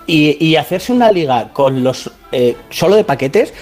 [0.06, 3.54] Y, hacerse una liga con los eh, solo de paquetes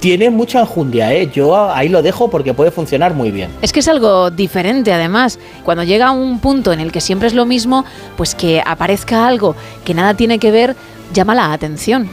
[0.00, 1.30] tiene mucha enjundia, ¿eh?
[1.32, 3.50] Yo ahí lo dejo porque puede funcionar muy bien.
[3.62, 5.38] Es que es algo diferente, además.
[5.64, 7.84] Cuando llega un punto en el que siempre es lo mismo,
[8.16, 10.76] pues que aparezca algo que nada tiene que ver,
[11.12, 12.08] llama la atención.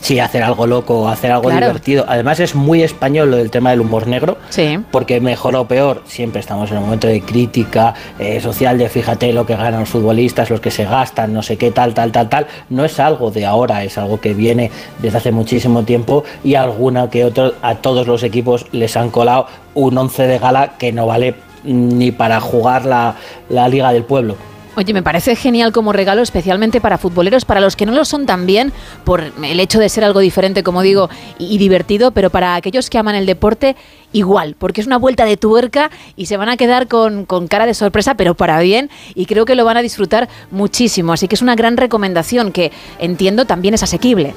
[0.00, 1.66] Sí, hacer algo loco, hacer algo Claro.
[1.66, 2.04] divertido.
[2.08, 4.36] Además es muy español lo del tema del humor negro.
[4.50, 4.78] Sí.
[4.90, 9.32] Porque mejor o peor, siempre estamos en un momento de crítica eh, social, de fíjate
[9.32, 12.28] lo que ganan los futbolistas, los que se gastan, no sé qué, tal, tal, tal,
[12.28, 12.46] tal.
[12.68, 14.70] No es algo de ahora, es algo que viene
[15.00, 19.46] desde hace muchísimo tiempo y alguna que otro, a todos los equipos les han colado
[19.74, 23.14] un once de gala que no vale ni para jugar la,
[23.48, 24.36] la Liga del Pueblo.
[24.76, 28.26] Oye, me parece genial como regalo, especialmente para futboleros, para los que no lo son
[28.26, 28.72] también,
[29.04, 31.08] por el hecho de ser algo diferente, como digo,
[31.38, 33.76] y, divertido, pero para aquellos que aman el deporte,
[34.12, 37.66] igual, porque es una vuelta de tuerca y se van a quedar con, con cara
[37.66, 41.12] de sorpresa, pero para bien, y creo que lo van a disfrutar muchísimo.
[41.12, 44.34] Así que es una gran recomendación que entiendo también es asequible.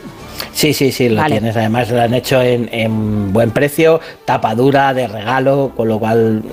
[0.53, 1.35] Sí, sí, sí, lo Vale.
[1.35, 1.55] tienes.
[1.55, 6.43] Además lo han hecho en, en buen precio, tapa dura, de regalo, con lo cual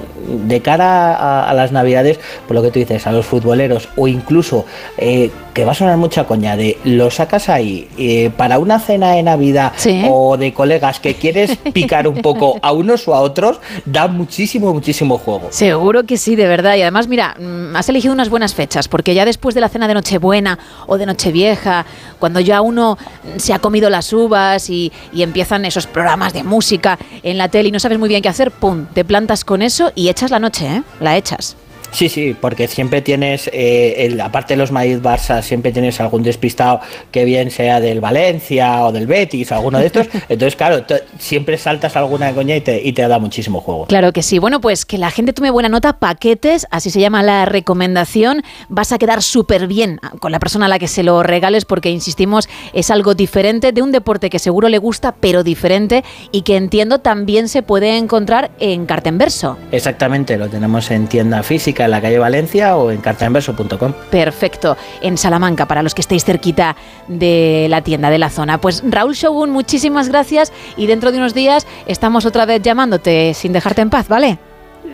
[0.47, 4.09] de cara a, a las navidades, por lo que tú dices, a los futboleros o
[4.09, 4.65] incluso,
[4.99, 9.13] eh, que va a sonar mucha coña, de lo sacas ahí eh, para una cena
[9.13, 9.73] de Navidad
[10.09, 14.73] o de colegas que quieres picar un poco a unos o a otros, da muchísimo,
[14.73, 15.49] muchísimo juego.
[15.51, 16.77] Seguro que sí, de verdad.
[16.77, 19.87] Y además, mira, mm, has elegido unas buenas fechas, porque ya después de la cena
[19.87, 21.87] de Nochebuena o de Nochevieja,
[22.19, 22.99] cuando ya uno
[23.37, 27.69] se ha comido las uvas y, y empiezan esos programas de música en la tele
[27.69, 28.87] y no sabes muy bien qué hacer, ¡pum!
[28.93, 30.83] Te plantas con eso y echas la noche, ¿eh?
[31.01, 31.57] La echas.
[31.95, 36.81] Sí, sí, porque siempre tienes, eh, el- aparte de los Madrid-Barça, siempre tienes algún despistado
[37.13, 40.09] que bien sea del Valencia o del Betis o alguno de estos.
[40.29, 40.85] Entonces, claro,
[41.19, 43.87] siempre saltas alguna coña y te, y te da muchísimo juego.
[43.87, 44.41] Claro que sí.
[44.41, 48.43] Bueno, pues que la gente tome buena nota, paquetes, así se llama la recomendación.
[48.69, 51.91] Vas a quedar súper bien con la persona a la que se lo regales porque,
[51.91, 56.57] insistimos, es algo diferente de un deporte que seguro le gusta, pero diferente y que
[56.57, 59.57] entiendo también se puede encontrar en Cartenverso.
[59.71, 63.93] Exactamente, lo tenemos en tienda física en la calle Valencia o en cartainverso.com.
[64.11, 66.77] Perfecto, en Salamanca, para los que estéis cerquita
[67.09, 68.61] de la tienda, de la zona.
[68.61, 73.53] Pues Raúl Shogun, muchísimas gracias y dentro de unos días estamos otra vez llamándote sin
[73.53, 74.39] dejarte en paz, ¿vale?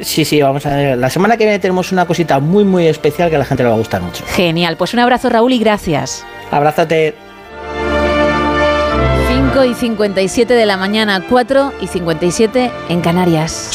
[0.00, 0.98] Sí, sí, vamos a ver.
[0.98, 3.68] La semana que viene tenemos una cosita muy, muy especial que a la gente le
[3.68, 4.24] va a gustar mucho.
[4.26, 6.24] Genial, pues un abrazo Raúl y gracias.
[6.50, 7.14] Abrázate.
[9.28, 13.70] 5 y 57 de la mañana, 4 y 57 en Canarias.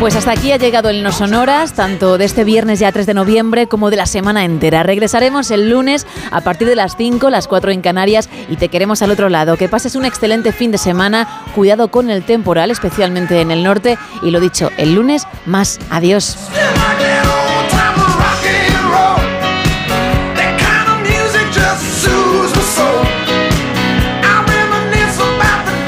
[0.00, 3.14] Pues hasta aquí ha llegado el No Sonoras, tanto de este viernes ya 3 de
[3.14, 4.84] noviembre como de la semana entera.
[4.84, 9.02] Regresaremos el lunes a partir de las 5, las 4 en Canarias y te queremos
[9.02, 9.56] al otro lado.
[9.56, 13.98] Que pases un excelente fin de semana, cuidado con el temporal, especialmente en el norte
[14.22, 15.80] y lo dicho, el lunes más.
[15.90, 16.36] Adiós.